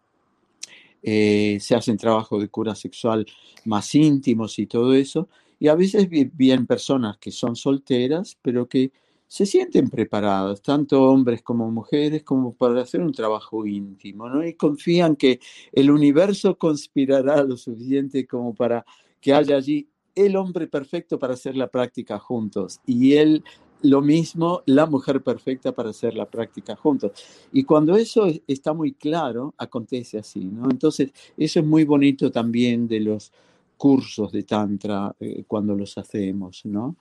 [1.03, 3.27] eh, se hacen trabajos de cura sexual
[3.65, 5.29] más íntimos y todo eso.
[5.59, 8.91] Y a veces vienen personas que son solteras, pero que
[9.33, 14.47] se sienten preparados, tanto hombres como mujeres, como para hacer un trabajo íntimo, ¿no?
[14.47, 15.41] Y confían que
[15.73, 18.85] el universo conspirará lo suficiente como para
[19.23, 23.43] que haya allí el hombre perfecto para hacer la práctica juntos y él
[23.81, 27.13] lo mismo, la mujer perfecta para hacer la práctica juntos.
[27.53, 30.71] Y cuando eso está muy claro, acontece así, ¿no?
[30.71, 33.33] Entonces, eso es muy bonito también de los
[33.79, 36.97] cursos de Tantra eh, cuando los hacemos, ¿no?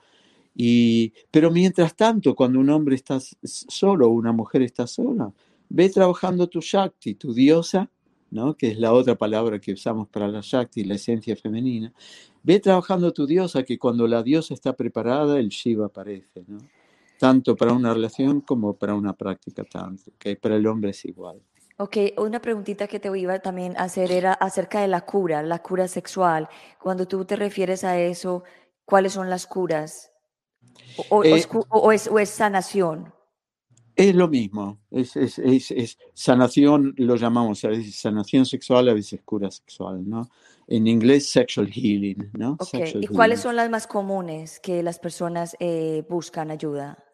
[0.54, 5.32] Y, pero mientras tanto, cuando un hombre está solo una mujer está sola,
[5.68, 7.88] ve trabajando tu Shakti, tu diosa,
[8.30, 8.56] ¿no?
[8.56, 11.92] que es la otra palabra que usamos para la Shakti, la esencia femenina.
[12.42, 16.58] Ve trabajando tu diosa, que cuando la diosa está preparada, el Shiva aparece, ¿no?
[17.18, 21.40] tanto para una relación como para una práctica tanto, que para el hombre es igual.
[21.78, 25.60] Ok, una preguntita que te iba también a hacer era acerca de la cura, la
[25.60, 26.48] cura sexual.
[26.80, 28.44] Cuando tú te refieres a eso,
[28.84, 30.11] ¿cuáles son las curas?
[31.08, 31.44] ¿O, eh,
[31.92, 33.12] es, sanación?
[33.94, 40.08] Es lo mismo, es, sanación, lo llamamos a veces sanación sexual, a veces cura sexual,
[40.08, 40.30] ¿no?
[40.66, 42.56] En inglés, sexual healing, ¿no?
[42.94, 47.04] ¿Y cuáles son las más comunes que las personas eh, buscan ayuda?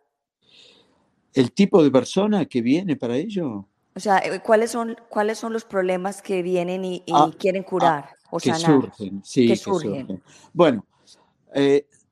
[1.34, 3.66] ¿El tipo de persona que viene para ello?
[3.94, 7.68] O sea, eh, ¿cuáles son, cuáles son los problemas que vienen y, ah, quieren ah,
[7.68, 8.82] curar o que sanar?
[8.82, 10.22] Surgen, sí, que, surgen.
[10.52, 10.86] Bueno,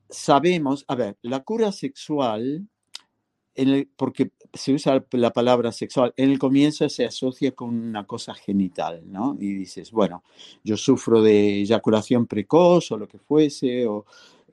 [0.09, 2.67] sabemos, a ver, la cura sexual,
[3.95, 9.01] porque se usa la palabra sexual, en el comienzo se asocia con una cosa genital,
[9.05, 9.35] ¿no?
[9.39, 10.23] Y dices, bueno,
[10.63, 14.05] yo sufro de eyaculación precoz o lo que fuese, o,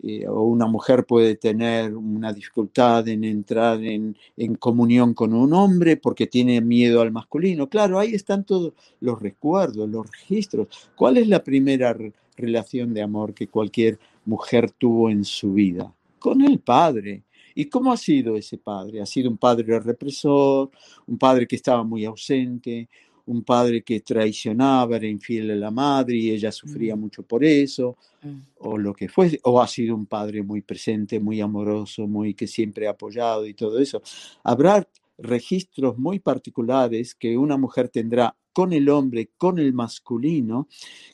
[0.03, 5.97] eh, una mujer puede tener una dificultad en entrar en, en, comunión con un hombre
[5.97, 7.69] porque tiene miedo al masculino.
[7.69, 10.69] Claro, ahí están todos los recuerdos, los registros.
[10.97, 11.97] ¿Cuál es la primera
[12.37, 15.93] relación de amor que cualquier mujer tuvo en su vida?
[16.19, 17.23] Con el padre.
[17.55, 19.01] ¿Y cómo ha sido ese padre?
[19.01, 20.71] Ha sido un padre represor,
[21.07, 22.89] un padre que estaba muy ausente,
[23.27, 27.01] un padre que traicionaba, era infiel a la madre y ella sufría mm.
[27.01, 28.39] mucho por eso, mm.
[28.59, 32.47] o lo que fuese, o ha sido un padre muy presente, muy amoroso, muy que
[32.47, 34.03] siempre ha apoyado y todo eso.
[34.43, 40.69] Habrá registros muy particulares que una mujer tendrá con el hombre, con el masculino,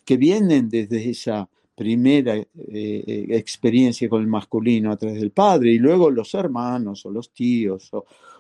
[0.05, 1.49] que vienen desde esa
[1.81, 7.07] primera eh, eh, experiencia con el masculino a través del padre y luego los hermanos
[7.07, 7.91] o los tíos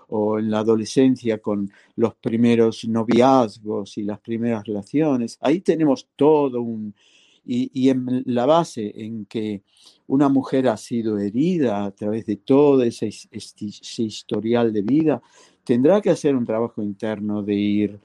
[0.08, 5.38] o, en la adolescencia con los primeros noviazgos y las primeras relaciones.
[5.40, 6.94] Ahí tenemos todo un...
[7.46, 9.62] Y, en la base en que
[10.06, 13.08] una mujer ha sido herida a través de todo ese
[14.04, 15.22] historial de vida,
[15.64, 18.00] tendrá que hacer un trabajo interno de ir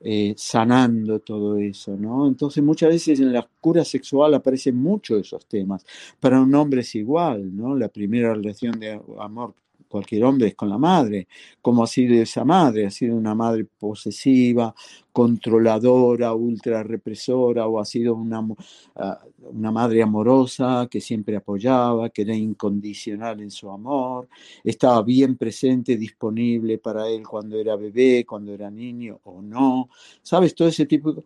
[0.00, 2.26] eh, sanando todo eso, ¿no?
[2.26, 5.84] Entonces muchas veces en la cura sexual aparecen mucho esos temas.
[6.18, 7.76] Para un hombre es igual, ¿no?
[7.76, 9.54] La primera relación de amor
[9.90, 11.26] cualquier hombre es con la madre.
[11.60, 12.86] ¿Cómo ha sido esa madre?
[12.86, 14.72] ¿Ha sido una madre posesiva,
[15.12, 18.46] controladora, ultra represora o ha sido una,
[18.94, 24.28] ah, una madre amorosa que siempre apoyaba, que era incondicional en su amor,
[24.62, 29.90] estaba bien presente, disponible para él cuando era bebé, cuando era niño o no?
[30.22, 30.54] ¿Sabes?
[30.54, 31.24] Todo ese tipo,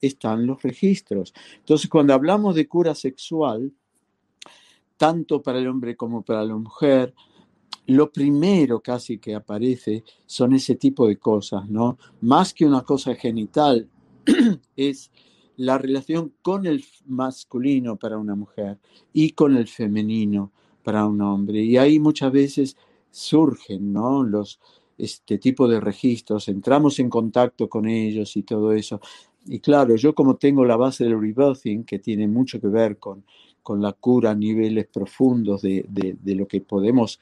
[0.00, 1.34] están los registros.
[1.58, 3.70] Entonces, cuando hablamos de cura sexual,
[4.96, 7.14] tanto para el hombre como para la mujer,
[7.96, 11.98] lo primero casi que aparece son ese tipo de cosas, ¿no?
[12.20, 13.88] Más que una cosa genital,
[14.76, 15.10] es
[15.56, 18.78] la relación con el masculino para una mujer
[19.12, 21.62] y con el femenino para un hombre.
[21.62, 22.76] Y ahí muchas veces
[23.10, 24.22] surgen ¿no?
[24.22, 24.58] los,
[24.96, 29.00] este tipo de registros, entramos en contacto con ellos y todo eso.
[29.46, 33.24] Y claro, yo como tengo la base del rebirthing, que tiene mucho que ver con,
[33.62, 37.20] con la cura a niveles profundos de, de, lo que podemos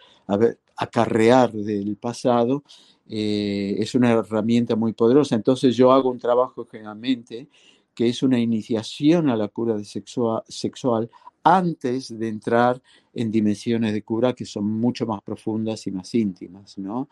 [0.77, 2.63] acarrear del pasado,
[3.09, 5.35] eh, es una herramienta muy poderosa.
[5.35, 7.49] Entonces yo hago un trabajo generalmente
[7.95, 11.11] que es una iniciación a la cura de sexual,
[11.43, 12.81] antes de entrar
[13.13, 17.09] en dimensiones de cura que son mucho más profundas y más íntimas, ¿no?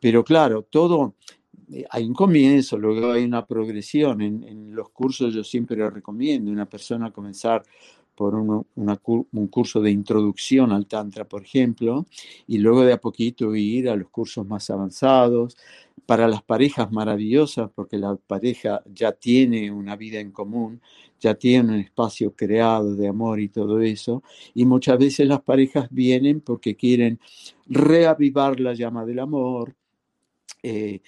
[0.00, 1.14] Pero claro, todo,
[1.70, 4.22] eh, hay un comienzo, luego hay una progresión.
[4.22, 7.62] En, en los cursos yo siempre recomiendo a una persona comenzar
[8.14, 12.06] por un curso de introducción al Tantra, por ejemplo,
[12.46, 15.56] y luego de a poquito ir a los cursos más avanzados.
[16.06, 20.82] Para las parejas maravillosas, porque la pareja ya tiene una vida en común,
[21.18, 25.88] ya tiene un espacio creado de amor y todo eso, y muchas veces las parejas
[25.90, 27.18] vienen porque quieren
[27.66, 29.74] reavivar la llama del amor,
[30.62, 31.00] eh,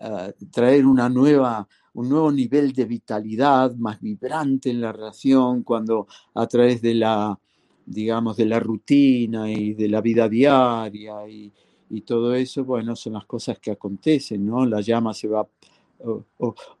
[0.00, 6.06] ah, traer una nueva un nuevo nivel de vitalidad más vibrante en la relación cuando
[6.34, 7.38] a través de la,
[7.86, 11.52] digamos, de la rutina y de la vida diaria y,
[12.04, 14.66] todo eso, bueno, son las cosas que acontecen, ¿no?
[14.66, 15.46] La llama se va...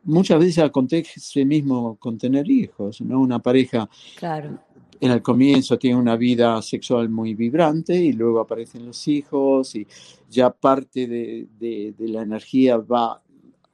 [0.02, 3.20] muchas veces acontece mismo con tener hijos, ¿no?
[3.20, 4.58] Una pareja claro.
[5.00, 9.86] en el comienzo tiene una vida sexual muy vibrante y luego aparecen los hijos y
[10.28, 13.22] ya parte de, de, de la energía va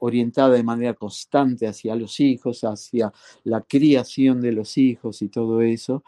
[0.01, 5.61] orientada de manera constante hacia los hijos, hacia la criación de los hijos y todo
[5.61, 6.03] eso.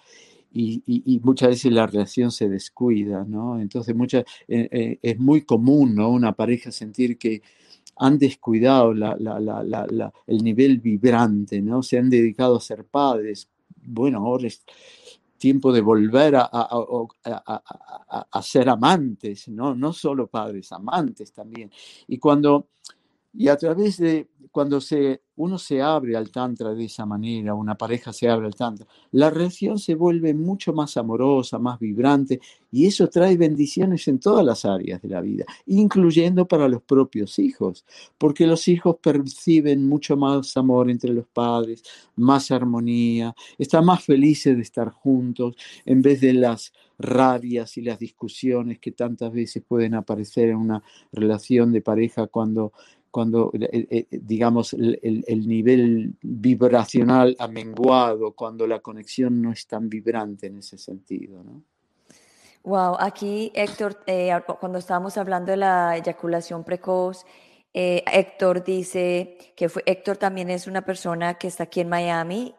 [0.56, 3.60] Y, muchas veces la relación se descuida, ¿no?
[3.60, 6.10] Entonces muchas, eh, eh, es muy común, ¿no?
[6.10, 7.42] Una pareja sentir que
[7.96, 11.82] han descuidado el nivel vibrante, ¿no?
[11.82, 13.50] Se han dedicado a ser padres.
[13.84, 14.64] Bueno, ahora es
[15.38, 19.76] tiempo de volver a, a, ser amantes, ¿no?
[19.76, 21.72] No solo padres, amantes también.
[22.08, 22.70] Y cuando
[23.34, 27.76] y a través de, cuando se, uno se abre al Tantra de esa manera, una
[27.76, 32.40] pareja se abre al Tantra, la relación se vuelve mucho más amorosa, más vibrante,
[32.72, 37.40] y eso trae bendiciones en todas las áreas de la vida, incluyendo para los propios
[37.40, 37.86] hijos,
[38.20, 41.82] porque los hijos perciben mucho más amor entre los padres,
[42.16, 45.56] más armonía, están más felices de estar juntos,
[45.86, 50.84] en vez de las rabias y las discusiones que tantas veces pueden aparecer en una
[51.12, 52.72] relación de pareja cuando
[53.14, 59.88] cuando, eh, eh, digamos, el, nivel vibracional ha menguado, cuando la conexión no es tan
[59.88, 61.62] vibrante en ese sentido, ¿no?
[62.64, 67.24] Wow, aquí Héctor, eh, cuando estábamos hablando de la eyaculación precoz,
[67.72, 72.56] Héctor dice que fue, Héctor también es una persona que está aquí en Miami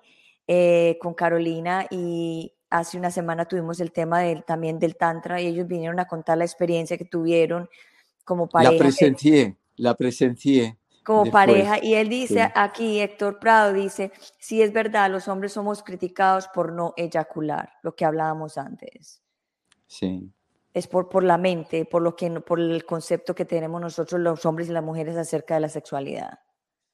[1.01, 5.67] con Carolina y hace una semana tuvimos el tema del, también del Tantra y ellos
[5.67, 7.69] vinieron a contar la experiencia que tuvieron
[8.25, 8.73] como pareja.
[8.73, 10.79] La presencié la presencié.
[11.05, 15.83] Como pareja, y él dice aquí, Héctor Prado dice, sí es verdad, los hombres somos
[15.83, 19.23] criticados por no eyacular, lo que hablábamos antes.
[19.87, 20.33] Sí.
[20.73, 24.47] Es por, por la mente, por, lo que, por el concepto que tenemos nosotros los
[24.47, 26.39] hombres y las mujeres acerca de la sexualidad.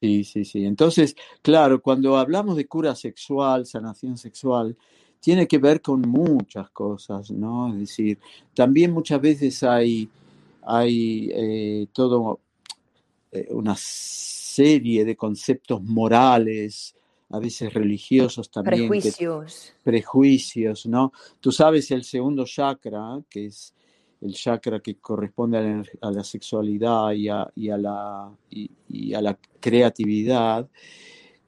[0.00, 0.64] Sí, sí, sí.
[0.64, 4.76] Entonces, claro, cuando hablamos de cura sexual, sanación sexual,
[5.20, 7.72] tiene que ver con muchas cosas, ¿no?
[7.74, 8.18] Es decir,
[8.54, 10.08] también muchas veces hay,
[10.62, 12.40] hay eh, todo
[13.32, 16.94] eh, una serie de conceptos morales,
[17.30, 18.88] a veces religiosos también.
[18.88, 19.72] Prejuicios.
[19.84, 21.12] prejuicios, ¿no?
[21.38, 23.74] Tú sabes el segundo chakra, que es
[24.20, 30.68] el chakra que corresponde a la, sexualidad y a, la, y, a la, creatividad.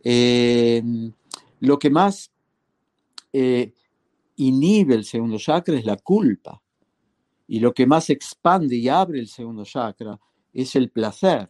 [0.03, 1.12] Em,
[1.61, 2.30] lo que más
[3.33, 3.72] eh,
[4.37, 6.62] inhibe el segundo chakra es la culpa.
[7.49, 10.18] Y lo que más expande y abre el segundo chakra
[10.55, 11.49] es el placer.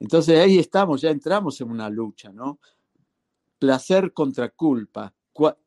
[0.00, 2.58] Entonces ahí estamos, ya entramos en una lucha, ¿no?
[3.58, 5.12] Placer contra culpa.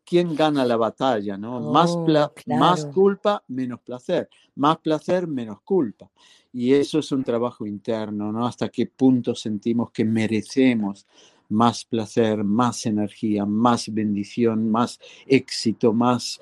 [0.04, 1.72] ¿Quién gana la batalla, no?
[1.72, 2.06] más, oh,
[2.48, 4.30] más culpa, menos placer.
[4.56, 6.12] Más placer, menos culpa.
[6.52, 8.46] Y eso es un trabajo interno, ¿no?
[8.46, 11.08] Hasta qué punto sentimos que merecemos
[11.50, 16.40] más placer, más energía, más bendición, más éxito, más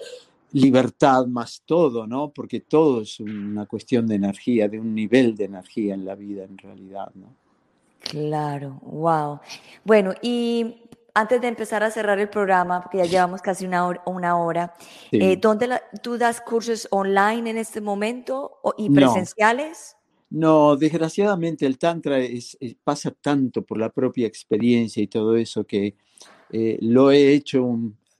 [0.54, 2.32] libertad, más todo, ¿no?
[2.32, 6.44] Porque todo es una cuestión de energía, de un nivel de energía en la vida
[6.44, 7.36] en realidad, ¿no?
[8.12, 9.40] Claro, wow.
[9.86, 10.84] Bueno, y
[11.14, 14.74] antes de empezar a cerrar el programa, porque ya llevamos casi una hora, una hora
[15.14, 19.96] eh, ¿dónde tú das cursos online en este momento y presenciales?
[20.30, 22.18] No, desgraciadamente el Tantra
[22.84, 25.96] pasa tanto por la propia experiencia y todo eso que
[26.54, 27.66] Eh, lo he hecho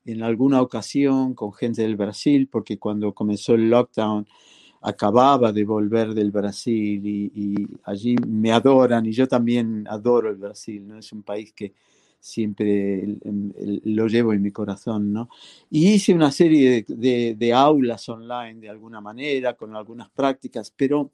[0.06, 4.26] en alguna ocasión con gente del Brasil, porque cuando comenzó el lockdown
[4.82, 10.88] acababa de volver del Brasil y, allí me adoran y yo también adoro el Brasil,
[10.88, 10.98] ¿no?
[10.98, 11.74] Es un país que
[12.20, 13.18] siempre
[13.86, 15.30] lo llevo en mi corazón, ¿no?
[15.70, 21.12] Y hice una serie de, de aulas online de alguna manera, con algunas prácticas, pero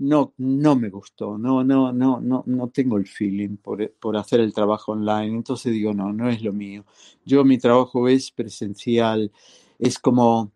[0.00, 4.40] no, no me gustó, no, no, no, no, no tengo el feeling por, por, hacer
[4.40, 5.36] el trabajo online.
[5.36, 6.84] Entonces digo, no, no es lo mío.
[7.24, 9.30] Yo mi trabajo es presencial,
[9.78, 10.52] es como,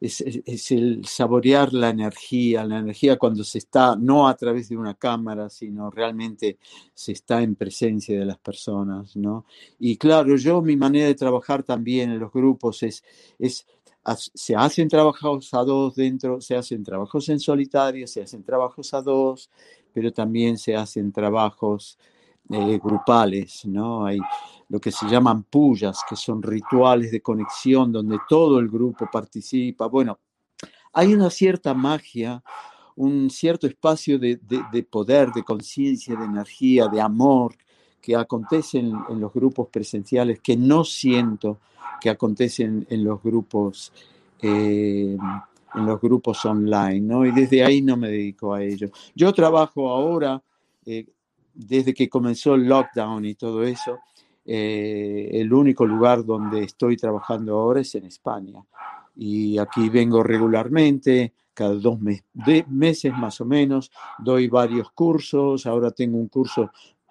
[0.00, 4.76] es, es, el saborear la energía, la energía cuando se está, no a través de
[4.76, 6.58] una cámara, sino realmente
[6.94, 9.46] se está en presencia de las personas, ¿no?
[9.78, 13.02] Y claro, yo mi manera de trabajar también en los grupos es,
[13.38, 13.66] es
[14.34, 19.02] se hacen trabajos a dos dentro, se hacen trabajos en solitario, se hacen trabajos a
[19.02, 19.50] dos,
[19.92, 21.98] pero también se hacen trabajos
[22.50, 24.06] eh, grupales, ¿no?
[24.06, 24.18] Hay
[24.68, 29.86] lo que se llaman pullas, que son rituales de conexión donde todo el grupo participa.
[29.86, 30.18] Bueno,
[30.92, 32.42] hay una cierta magia,
[32.96, 37.54] un cierto espacio de, de poder, de conciencia, de energía, de amor
[38.00, 41.58] que acontecen en los grupos presenciales que no siento
[42.00, 43.92] que acontecen en los grupos
[44.40, 45.16] eh,
[45.74, 47.26] en los grupos online, ¿no?
[47.26, 48.88] Y desde ahí no me dedico a ello.
[49.14, 50.42] Yo trabajo ahora,
[50.86, 51.06] eh,
[51.56, 53.98] desde que comenzó el lockdown y todo eso,
[54.44, 58.62] eh, el único lugar donde estoy trabajando ahora es en España.
[59.16, 66.18] Y aquí vengo regularmente, cada dos meses más o menos, doy varios cursos, ahora tengo
[66.18, 66.70] un curso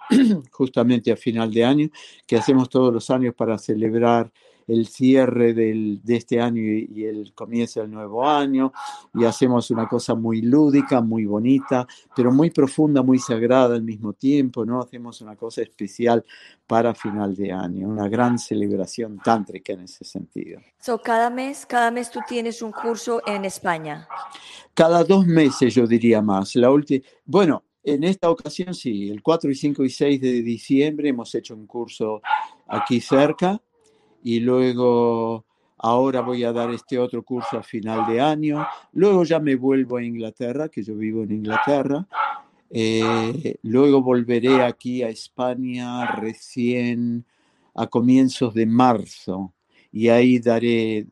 [0.52, 1.90] justamente a final de año
[2.28, 4.32] que hacemos todos los años para celebrar
[4.68, 8.74] el cierre del, de este año y, el comienzo del nuevo año
[9.14, 14.14] y hacemos una cosa muy lúdica, muy bonita, pero muy profunda, muy sagrada al mismo
[14.14, 14.82] tiempo, ¿no?
[14.82, 16.26] Hacemos una cosa especial
[16.66, 20.62] para final de año, una gran celebración tántrica en ese sentido.
[20.80, 24.08] So, cada mes, cada mes tú tienes un curso en España.
[24.74, 26.56] Cada dos meses yo diría más.
[26.56, 31.10] La última, bueno, en esta ocasión sí, el 4 y 5 y 6 de diciembre
[31.10, 32.22] hemos hecho un curso
[32.68, 33.62] aquí cerca
[34.26, 35.46] y luego
[35.78, 39.98] ahora voy a dar este otro curso a final de año, luego ya me vuelvo
[39.98, 42.08] a Inglaterra, que yo vivo en Inglaterra,
[42.72, 47.24] eh, luego volveré aquí a España recién
[47.76, 49.54] a comienzos de marzo.
[49.92, 51.06] Y ahí daré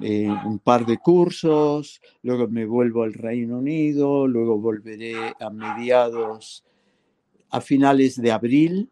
[0.00, 6.64] eh, un par de cursos, luego me vuelvo al Reino Unido, luego volveré a mediados,
[7.50, 8.88] a finales de abril,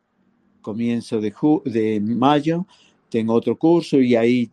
[0.61, 1.33] comienzo de,
[1.65, 2.67] de mayo,
[3.17, 4.51] tengo otro curso y ahí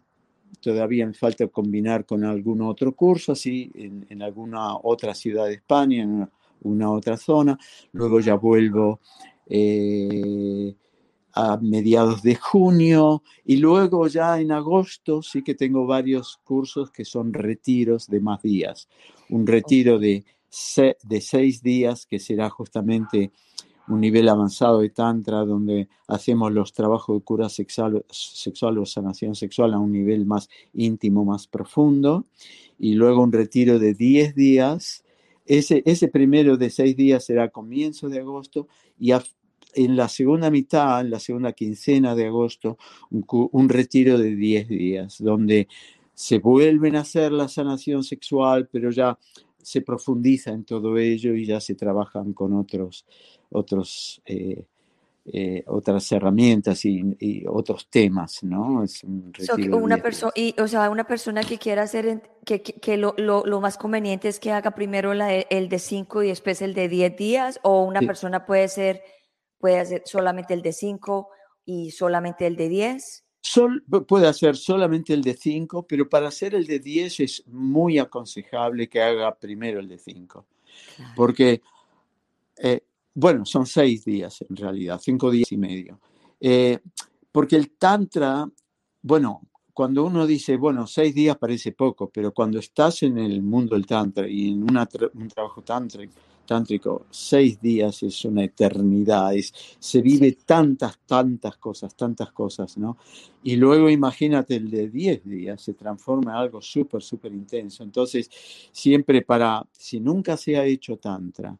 [0.61, 6.03] todavía me falta combinar con algún otro curso, así en, alguna otra ciudad de España,
[6.03, 6.29] en
[6.61, 7.59] una, otra zona.
[7.91, 9.01] Luego ya vuelvo
[9.47, 10.73] eh,
[11.33, 17.03] a mediados de junio y luego ya en agosto sí que tengo varios cursos que
[17.03, 18.87] son retiros de más días.
[19.27, 20.23] Un retiro de,
[21.03, 23.33] de seis días que será justamente
[23.87, 29.35] un nivel avanzado de Tantra donde hacemos los trabajos de cura sexual, sexual o sanación
[29.35, 32.25] sexual a un nivel más íntimo, más profundo,
[32.79, 35.03] y luego un retiro de 10 días.
[35.45, 38.67] Ese, ese primero de 6 días será comienzo de agosto
[38.97, 42.77] y en la segunda mitad, en la segunda quincena de agosto,
[43.11, 45.67] un, un retiro de 10 días, donde
[46.13, 49.17] se vuelven a hacer la sanación sexual, pero ya
[49.63, 53.05] se profundiza en todo ello y ya se trabajan con otros,
[53.53, 54.65] otros, eh,
[55.25, 58.83] eh, otras herramientas y, otros temas, ¿no?
[58.83, 63.61] Es una persona, y, o sea, una persona que quiera hacer, que, que, lo, lo,
[63.61, 67.15] más conveniente es que haga primero la, el de 5 y después el de 10
[67.15, 69.01] días, o una persona puede ser,
[69.59, 71.29] puede hacer solamente el de 5
[71.65, 73.23] y solamente el de 10.
[73.45, 77.99] Sol, puede hacer solamente el de 5, pero para hacer el de 10 es muy
[77.99, 80.45] aconsejable que haga primero el de 5.
[81.15, 81.61] Porque,
[82.57, 82.83] eh,
[83.13, 85.99] bueno, son seis días en realidad, cinco días y medio.
[86.39, 86.79] Eh,
[87.31, 88.47] porque el Tantra,
[89.01, 89.41] bueno,
[89.73, 93.87] cuando uno dice, bueno, seis días parece poco, pero cuando estás en el mundo del
[93.87, 96.13] Tantra y en un trabajo tántrico,
[96.45, 102.97] tántrico, seis días es una eternidad, es, se vive tantas, tantas cosas, tantas cosas, ¿no?
[103.43, 107.83] Y luego imagínate el de diez días, se transforma en algo súper, súper intenso.
[107.83, 108.29] Entonces,
[108.71, 111.57] siempre para, si nunca se ha hecho tantra,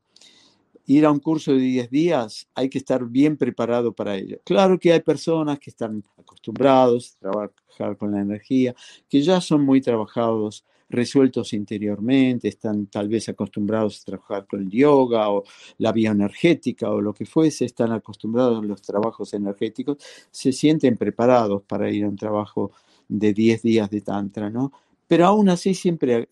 [0.86, 4.40] ir a un curso de diez días, hay que estar bien preparado para ello.
[4.44, 8.76] Claro que hay personas que están acostumbrados a trabajar con la energía,
[9.10, 14.70] que ya son muy trabajados resueltos interiormente, están tal vez acostumbrados a trabajar con el
[14.70, 15.44] yoga o
[15.80, 19.98] la bioenergética o lo que fuese, están acostumbrados a los trabajos energéticos,
[20.30, 22.72] se sienten preparados para ir a un trabajo
[23.08, 24.72] de 10 días de tantra, ¿no?
[25.08, 26.30] Pero aún así siempre,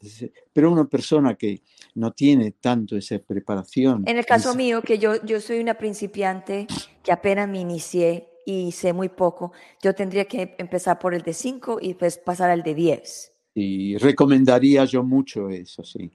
[0.53, 1.61] pero una persona que
[1.95, 4.03] no tiene tanto esa preparación.
[4.07, 6.67] En el caso mío, que yo, yo soy una principiante
[7.03, 9.51] que apenas me inicié y sé muy poco,
[9.81, 13.33] yo tendría que empezar por el de 5 y después pasar al de 10.
[13.53, 16.11] Y recomendaría yo mucho eso, sí.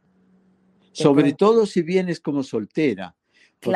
[0.92, 3.14] Sobre todo si vienes como soltera.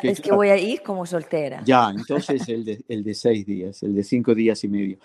[0.02, 1.62] Es que voy a ir como soltera.
[1.64, 4.98] Ya, entonces el de, el de seis días, el de cinco días y medio.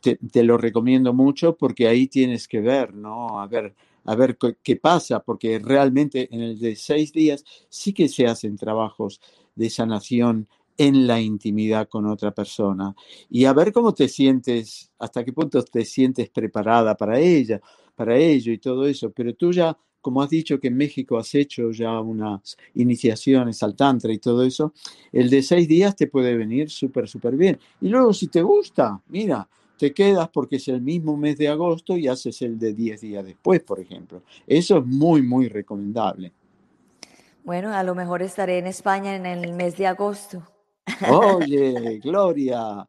[0.00, 3.40] Te, te, lo recomiendo mucho porque ahí tienes que ver, ¿no?
[3.40, 3.74] A ver,
[4.04, 8.56] a ver qué pasa, porque realmente en el de seis días sí que se hacen
[8.56, 9.20] trabajos
[9.54, 10.48] de sanación
[10.78, 12.94] en la intimidad con otra persona
[13.28, 17.60] y a ver cómo te sientes, hasta qué punto te sientes preparada para ella,
[17.96, 19.76] para ello y todo eso, pero tú ya,
[20.08, 24.42] como has dicho que en México has hecho ya unas iniciaciones al tantra y todo
[24.42, 24.72] eso,
[25.12, 27.58] el de seis días te puede venir súper, súper bien.
[27.82, 29.46] Y luego si te gusta, mira,
[29.76, 33.22] te quedas porque es el mismo mes de agosto y haces el de diez días
[33.22, 34.22] después, por ejemplo.
[34.46, 36.32] Eso es muy, muy recomendable.
[37.44, 40.42] Bueno, a lo mejor estaré en España en el mes de agosto.
[41.06, 42.88] Oye, Gloria,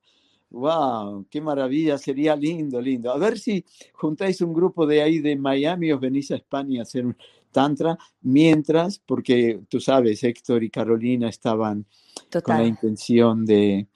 [0.50, 3.12] wow, qué maravilla, sería lindo, lindo.
[3.12, 6.84] A ver si juntáis un grupo de ahí de Miami, os venís a España a
[6.84, 7.16] hacer un
[7.52, 11.86] tantra, mientras, porque tú sabes, Héctor y Carolina estaban
[12.43, 13.88] con la intención de,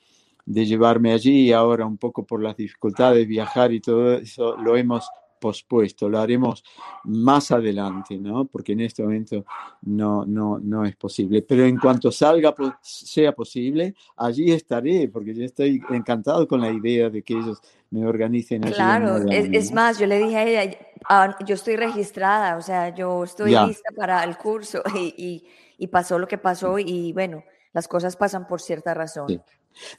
[0.46, 4.58] de llevarme allí y ahora un poco por las dificultades de viajar y todo eso
[4.58, 5.08] lo hemos
[5.44, 6.64] pospuesto, lo haremos
[7.04, 8.46] más adelante, ¿no?
[8.46, 9.44] Porque en este momento
[9.82, 11.42] no, no, no es posible.
[11.42, 17.10] Pero en cuanto salga, sea posible, allí estaré, porque yo estoy encantado con la idea
[17.10, 18.74] de que ellos me organicen allí.
[18.74, 20.78] Claro, es, más, yo le dije a ella,
[21.10, 25.44] ah, yo estoy registrada, o sea, yo estoy lista para el curso y,
[25.78, 29.28] y, pasó lo que pasó y bueno, las cosas pasan por cierta razón.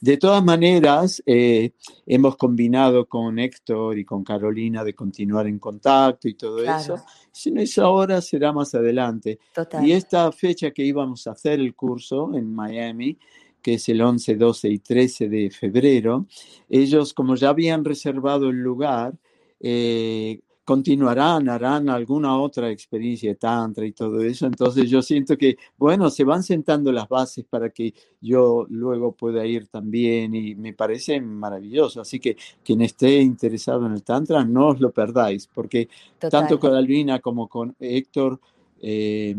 [0.01, 1.72] De todas maneras, eh,
[2.07, 6.97] hemos combinado con Héctor y con Carolina de continuar en contacto y todo eso.
[7.33, 9.39] Si no es ahora, será más adelante.
[9.83, 13.18] Y esta fecha que íbamos a hacer el curso en Miami,
[13.61, 16.27] que es el 11, 12 y 13 de febrero,
[16.68, 19.14] ellos como ya habían reservado el lugar,
[19.61, 24.47] eh, continuarán, harán alguna otra experiencia de tantra y todo eso.
[24.47, 29.45] Entonces yo siento que, bueno, se van sentando las bases para que yo luego pueda
[29.45, 32.01] ir también y me parece maravilloso.
[32.01, 35.89] Así que quien esté interesado en el tantra, no os lo perdáis, porque
[36.19, 38.41] tanto con Alvina como con Héctor,
[38.81, 39.37] eh,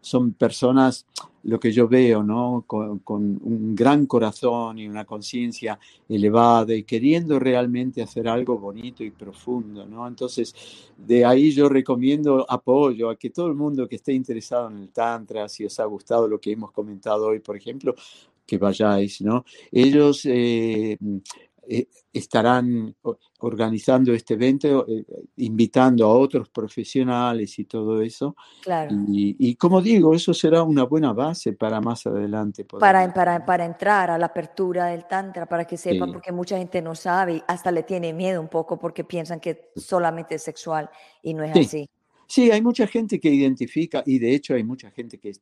[0.00, 1.06] son personas,
[1.44, 2.64] lo que yo veo, ¿no?
[2.66, 5.78] Con, un gran corazón y una conciencia
[6.08, 10.06] elevada y queriendo realmente hacer algo bonito y profundo, ¿no?
[10.06, 10.54] Entonces,
[10.96, 14.88] de ahí yo recomiendo apoyo a que todo el mundo que esté interesado en el
[14.90, 17.94] Tantra, si os ha gustado lo que hemos comentado hoy, por ejemplo,
[18.46, 19.44] que vayáis, ¿no?
[19.70, 20.96] Ellos eh,
[21.68, 22.94] eh, estarán
[23.40, 25.04] organizando este evento, eh,
[25.36, 28.34] invitando a otros profesionales y todo eso.
[28.62, 28.94] Claro.
[29.08, 32.64] Y, como digo, eso será una buena base para más adelante.
[32.64, 36.82] Para, para, para, entrar a la apertura del Tantra, para que sepan, porque mucha gente
[36.82, 40.90] no sabe, hasta le tiene miedo un poco porque piensan que solamente es sexual
[41.22, 41.88] y no es así.
[42.26, 45.32] Sí, hay mucha gente que identifica, y de hecho hay mucha gente que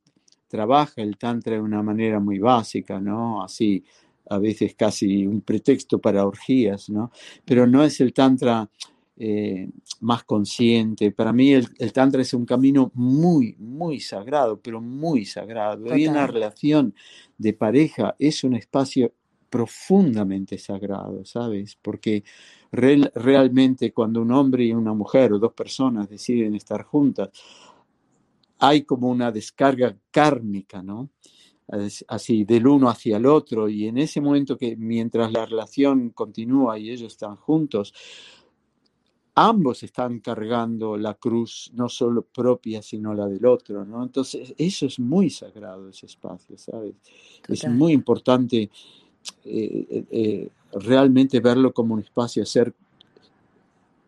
[0.46, 3.42] trabaja el Tantra de una manera muy básica, ¿no?
[3.42, 3.84] Así,
[4.28, 7.10] a veces casi un pretexto para orgías, ¿no?
[7.44, 8.68] Pero no es el tantra
[9.18, 9.70] eh,
[10.00, 11.10] más consciente.
[11.10, 15.96] Para mí el, tantra es un camino muy, muy sagrado, pero muy sagrado.
[15.96, 16.94] Y una relación
[17.38, 19.12] de pareja es un espacio
[19.48, 21.78] profundamente sagrado, ¿sabes?
[21.80, 22.24] Porque
[22.70, 27.30] realmente cuando un hombre y una mujer o dos personas deciden estar juntas,
[28.58, 31.08] hay como una descarga kármica, ¿no?
[32.08, 36.78] Así del uno hacia el otro y en ese momento que mientras la relación continúa
[36.78, 37.92] y ellos están juntos,
[39.34, 44.02] ambos están cargando la cruz no solo propia sino la del otro, ¿no?
[44.02, 46.94] Entonces eso es muy sagrado ese espacio, ¿sabes?
[47.48, 48.70] Es muy importante eh,
[49.44, 52.72] eh, eh, realmente verlo como un espacio a ser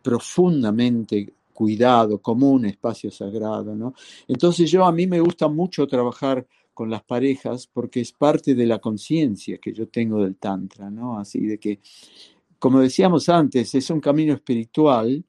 [0.01, 3.93] profundamente cuidado, como un espacio sagrado, ¿no?
[4.27, 6.47] Entonces yo a mí me gusta mucho trabajar
[6.79, 11.19] con las parejas porque es parte de la conciencia que yo tengo del Tantra, ¿no?
[11.19, 11.81] Así de que,
[12.57, 15.25] como decíamos antes, es un camino espiritual,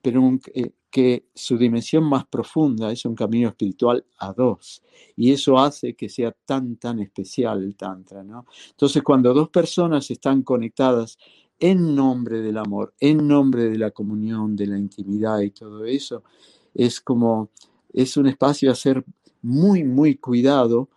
[0.00, 4.80] pero eh, que su dimensión más profunda es un camino espiritual a dos.
[5.16, 8.46] Y eso hace que sea tan, tan especial el Tantra, ¿no?
[8.70, 11.18] Entonces, cuando dos personas están conectadas
[11.58, 16.22] en nombre del amor, en nombre de la comunión, de la intimidad y todo eso,
[16.72, 17.50] es como,
[17.92, 19.04] es un espacio a ser
[19.42, 20.88] muy, muy cuidado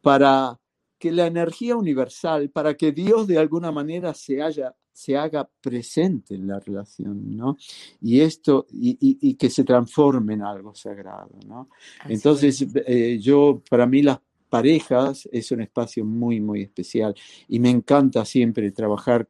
[0.00, 0.58] para
[0.98, 6.34] que la energía universal, para que Dios de alguna manera se, haya, se haga presente
[6.34, 7.56] en la relación, ¿no?
[8.02, 11.68] Y esto, y, que se transforme en algo sagrado, ¿no?
[12.06, 17.14] Entonces, eh, yo, para mí las parejas es un espacio muy, muy especial
[17.48, 19.26] y me encanta siempre trabajar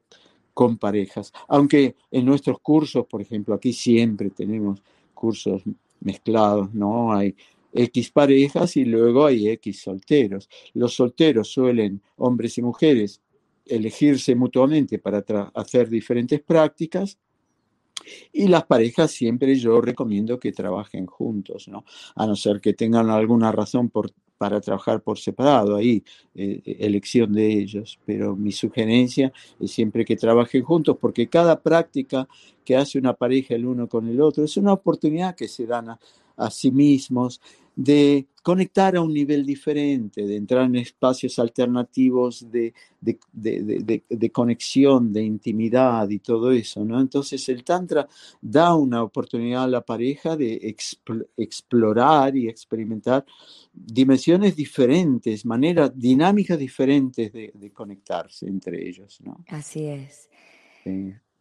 [0.53, 4.83] con parejas, aunque en nuestros cursos, por ejemplo, aquí siempre tenemos
[5.15, 5.63] cursos
[6.01, 7.13] mezclados, ¿no?
[7.13, 7.37] Hay
[7.73, 10.49] X parejas y luego hay X solteros.
[10.75, 13.21] Los solteros suelen, hombres y mujeres,
[13.67, 15.25] elegirse mutuamente para
[15.55, 17.19] hacer diferentes prácticas
[18.33, 21.85] y las parejas siempre yo recomiendo que trabajen juntos, ¿no?
[22.17, 26.03] A no ser que tengan alguna razón por, para trabajar por separado, ahí
[26.35, 32.27] eh, elección de ellos, pero mi sugerencia es siempre que trabajen juntos, porque cada práctica
[32.65, 35.91] que hace una pareja el uno con el otro es una oportunidad que se dan
[35.91, 36.01] a,
[36.41, 37.41] a sí mismos
[37.77, 42.75] de conectar a un nivel diferente, de entrar en espacios alternativos de,
[44.33, 47.01] conexión, de intimidad y todo eso, ¿no?
[47.01, 48.09] Entonces el Tantra
[48.41, 50.75] da una oportunidad a la pareja de
[51.37, 53.25] explorar y experimentar
[53.73, 59.45] dimensiones diferentes, maneras, dinámicas diferentes de, conectarse entre ellos, ¿no?
[59.49, 60.29] Así es.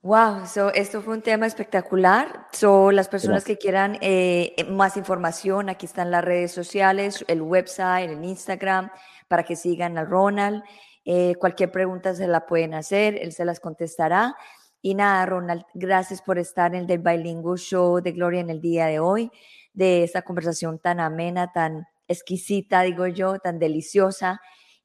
[0.01, 2.47] Wow, so esto fue un tema espectacular.
[2.53, 8.09] So, las personas que quieran eh, más información, aquí están las redes sociales, el website,
[8.09, 8.91] el Instagram,
[9.27, 10.63] para que sigan a Ronald.
[11.03, 14.37] Eh, cualquier pregunta se la pueden hacer, él se las contestará.
[14.81, 18.85] Y nada, Ronald, gracias por estar en el Bilingual Show de Gloria en el día
[18.85, 19.29] de hoy,
[19.73, 24.39] de esta conversación tan amena, tan exquisita, digo yo, tan deliciosa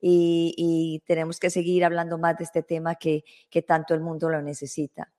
[0.06, 4.42] y, tenemos que seguir hablando más de este tema que, que tanto el mundo lo
[4.42, 5.10] necesita.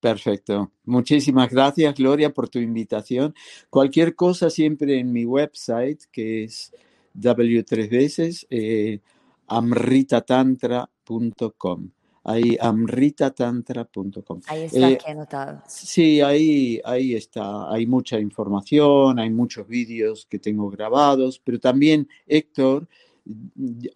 [0.00, 0.72] Perfecto.
[0.84, 3.34] Muchísimas gracias, Gloria, por tu invitación.
[3.70, 6.72] Cualquier cosa siempre en mi website, que es
[7.18, 9.00] w3 veces, eh,
[9.46, 11.90] amritatantra.com.
[12.24, 14.40] Ahí, amritatantra.com.
[14.46, 15.62] Ahí está eh, anotado.
[15.66, 17.72] Sí, ahí, ahí está.
[17.72, 22.86] Hay mucha información, hay muchos vídeos que tengo grabados, pero también Héctor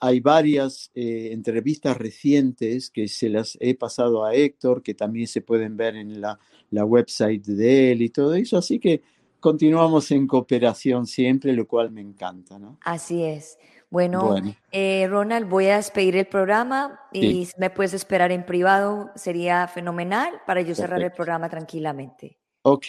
[0.00, 5.40] hay varias eh, entrevistas recientes que se las he pasado a Héctor, que también se
[5.40, 6.38] pueden ver en la,
[6.70, 8.58] website de él y todo eso.
[8.58, 9.02] Así que
[9.40, 12.58] continuamos en cooperación siempre, lo cual me encanta.
[12.58, 12.78] ¿no?
[12.82, 13.58] Así es.
[13.90, 14.36] Bueno,
[14.70, 19.10] eh, Ronald, voy a despedir el programa y me puedes esperar en privado.
[19.16, 22.38] Sería fenomenal para yo cerrar el programa tranquilamente.
[22.62, 22.86] Ok.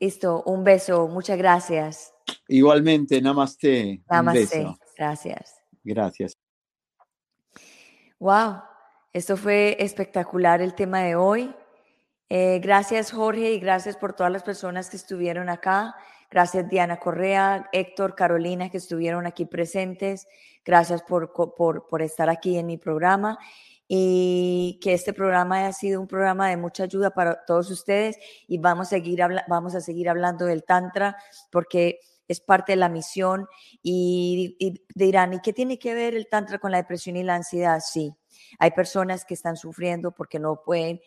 [0.00, 2.14] Listo, un beso, muchas gracias.
[2.48, 4.02] Igualmente, namaste.
[4.08, 4.76] Namaste.
[4.96, 5.62] Gracias.
[5.84, 6.36] Gracias.
[8.18, 8.62] Wow,
[9.12, 11.54] esto fue espectacular el tema de hoy.
[12.28, 15.94] Eh, gracias Jorge y gracias por todas las personas que estuvieron acá.
[16.30, 20.26] Gracias Diana Correa, Héctor, Carolina que estuvieron aquí presentes.
[20.64, 23.38] Gracias por, por, por estar aquí en mi programa
[23.88, 28.18] y que este programa haya sido un programa de mucha ayuda para todos ustedes
[28.48, 31.16] y vamos a seguir, vamos a seguir hablando del Tantra
[31.52, 33.46] porque es parte de la misión
[33.82, 34.56] y,
[34.94, 37.80] dirán, ¿y qué tiene que ver el tantra con la depresión y la ansiedad?
[37.80, 38.14] Sí,
[38.58, 41.00] hay personas que están sufriendo porque no pueden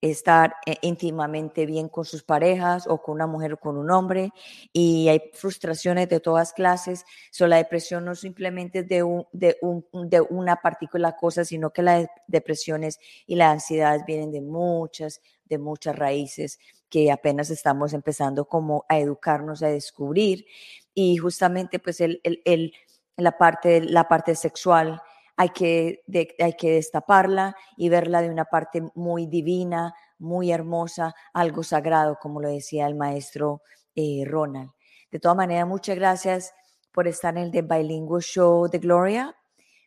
[0.00, 4.32] estar eh, íntimamente bien con sus parejas o con una mujer o con un hombre
[4.72, 7.04] y hay frustraciones de todas clases.
[7.30, 11.70] So, la depresión no simplemente es de, un, de, un, de una partícula cosa, sino
[11.70, 16.58] que las depresiones y la ansiedad vienen de muchas, de muchas raíces
[16.88, 20.46] que apenas estamos empezando como a educarnos, a descubrir.
[20.94, 22.72] Y justamente pues el, el,
[23.16, 25.00] la, parte, la parte sexual
[25.40, 26.02] hay que,
[26.38, 32.42] hay que destaparla y verla de una parte muy divina, muy hermosa, algo sagrado, como
[32.42, 33.62] lo decía el maestro
[33.94, 34.72] eh, Ronald.
[35.10, 36.52] De todas maneras, muchas gracias
[36.92, 39.34] por estar en el The Bilingual Show de Gloria.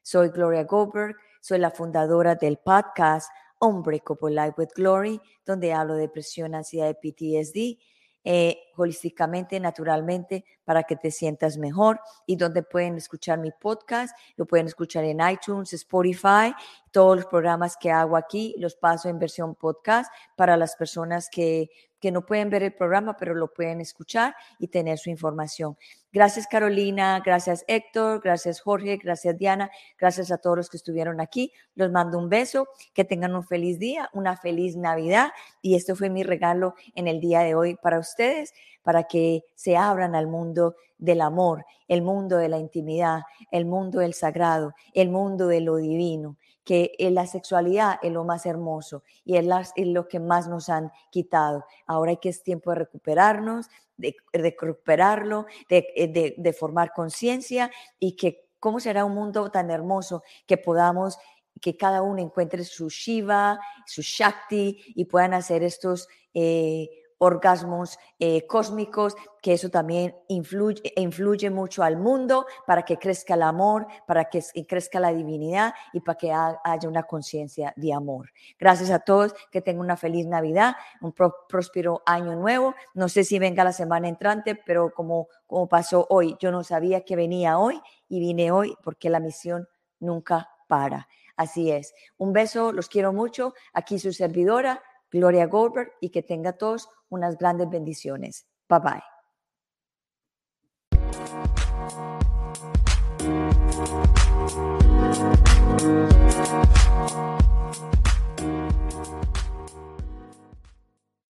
[0.02, 3.30] Soy Gloria Goldberg, soy la fundadora del podcast
[3.62, 7.80] Unbreakable Life with Glory, donde hablo de depresión, ansiedad y PTSD,
[8.24, 14.46] eh, holísticamente, naturalmente, para que te sientas mejor y donde pueden escuchar mi podcast, lo
[14.46, 16.54] pueden escuchar en iTunes, Spotify,
[16.92, 21.70] todos los programas que hago aquí los paso en versión podcast para las personas que
[22.04, 25.78] que no pueden ver el programa, pero lo pueden escuchar y tener su información.
[26.12, 31.54] Gracias Carolina, gracias Héctor, gracias Jorge, gracias Diana, gracias a todos los que estuvieron aquí.
[31.76, 35.32] Los mando un beso, que tengan un feliz día, una feliz Navidad
[35.62, 39.78] y esto fue mi regalo en el día de hoy para ustedes, para que se
[39.78, 45.10] abran al mundo del amor, el mundo de la intimidad, el mundo del sagrado, el
[45.10, 49.46] mundo de lo divino que la sexualidad es lo más hermoso y es,
[49.78, 51.66] lo que más nos han quitado.
[51.86, 53.68] Ahora hay que es tiempo de recuperarnos,
[53.98, 57.70] de, recuperarlo, de, de formar conciencia
[58.00, 61.18] y que cómo será un mundo tan hermoso que podamos
[61.62, 66.90] que cada uno encuentre su Shiva, su Shakti y puedan hacer estos eh,
[67.24, 73.44] orgasmos eh, cósmicos, que eso también influye, influye mucho al mundo para que crezca el
[73.44, 78.32] amor, para que crezca la divinidad y para que haya una conciencia de amor.
[78.60, 82.76] Gracias a todos, que tengan una feliz Navidad, un próspero año nuevo.
[82.94, 87.06] No sé si venga la semana entrante, pero como, como pasó hoy, yo no sabía
[87.06, 89.68] que venía hoy y vine hoy porque la misión
[90.00, 91.08] nunca para.
[91.36, 91.94] Así es.
[92.18, 93.54] Un beso, los quiero mucho.
[93.74, 94.84] Aquí su servidora,
[95.14, 98.48] Gloria Goldberg, y que tenga todos unas grandes bendiciones.
[98.68, 99.04] Bye bye.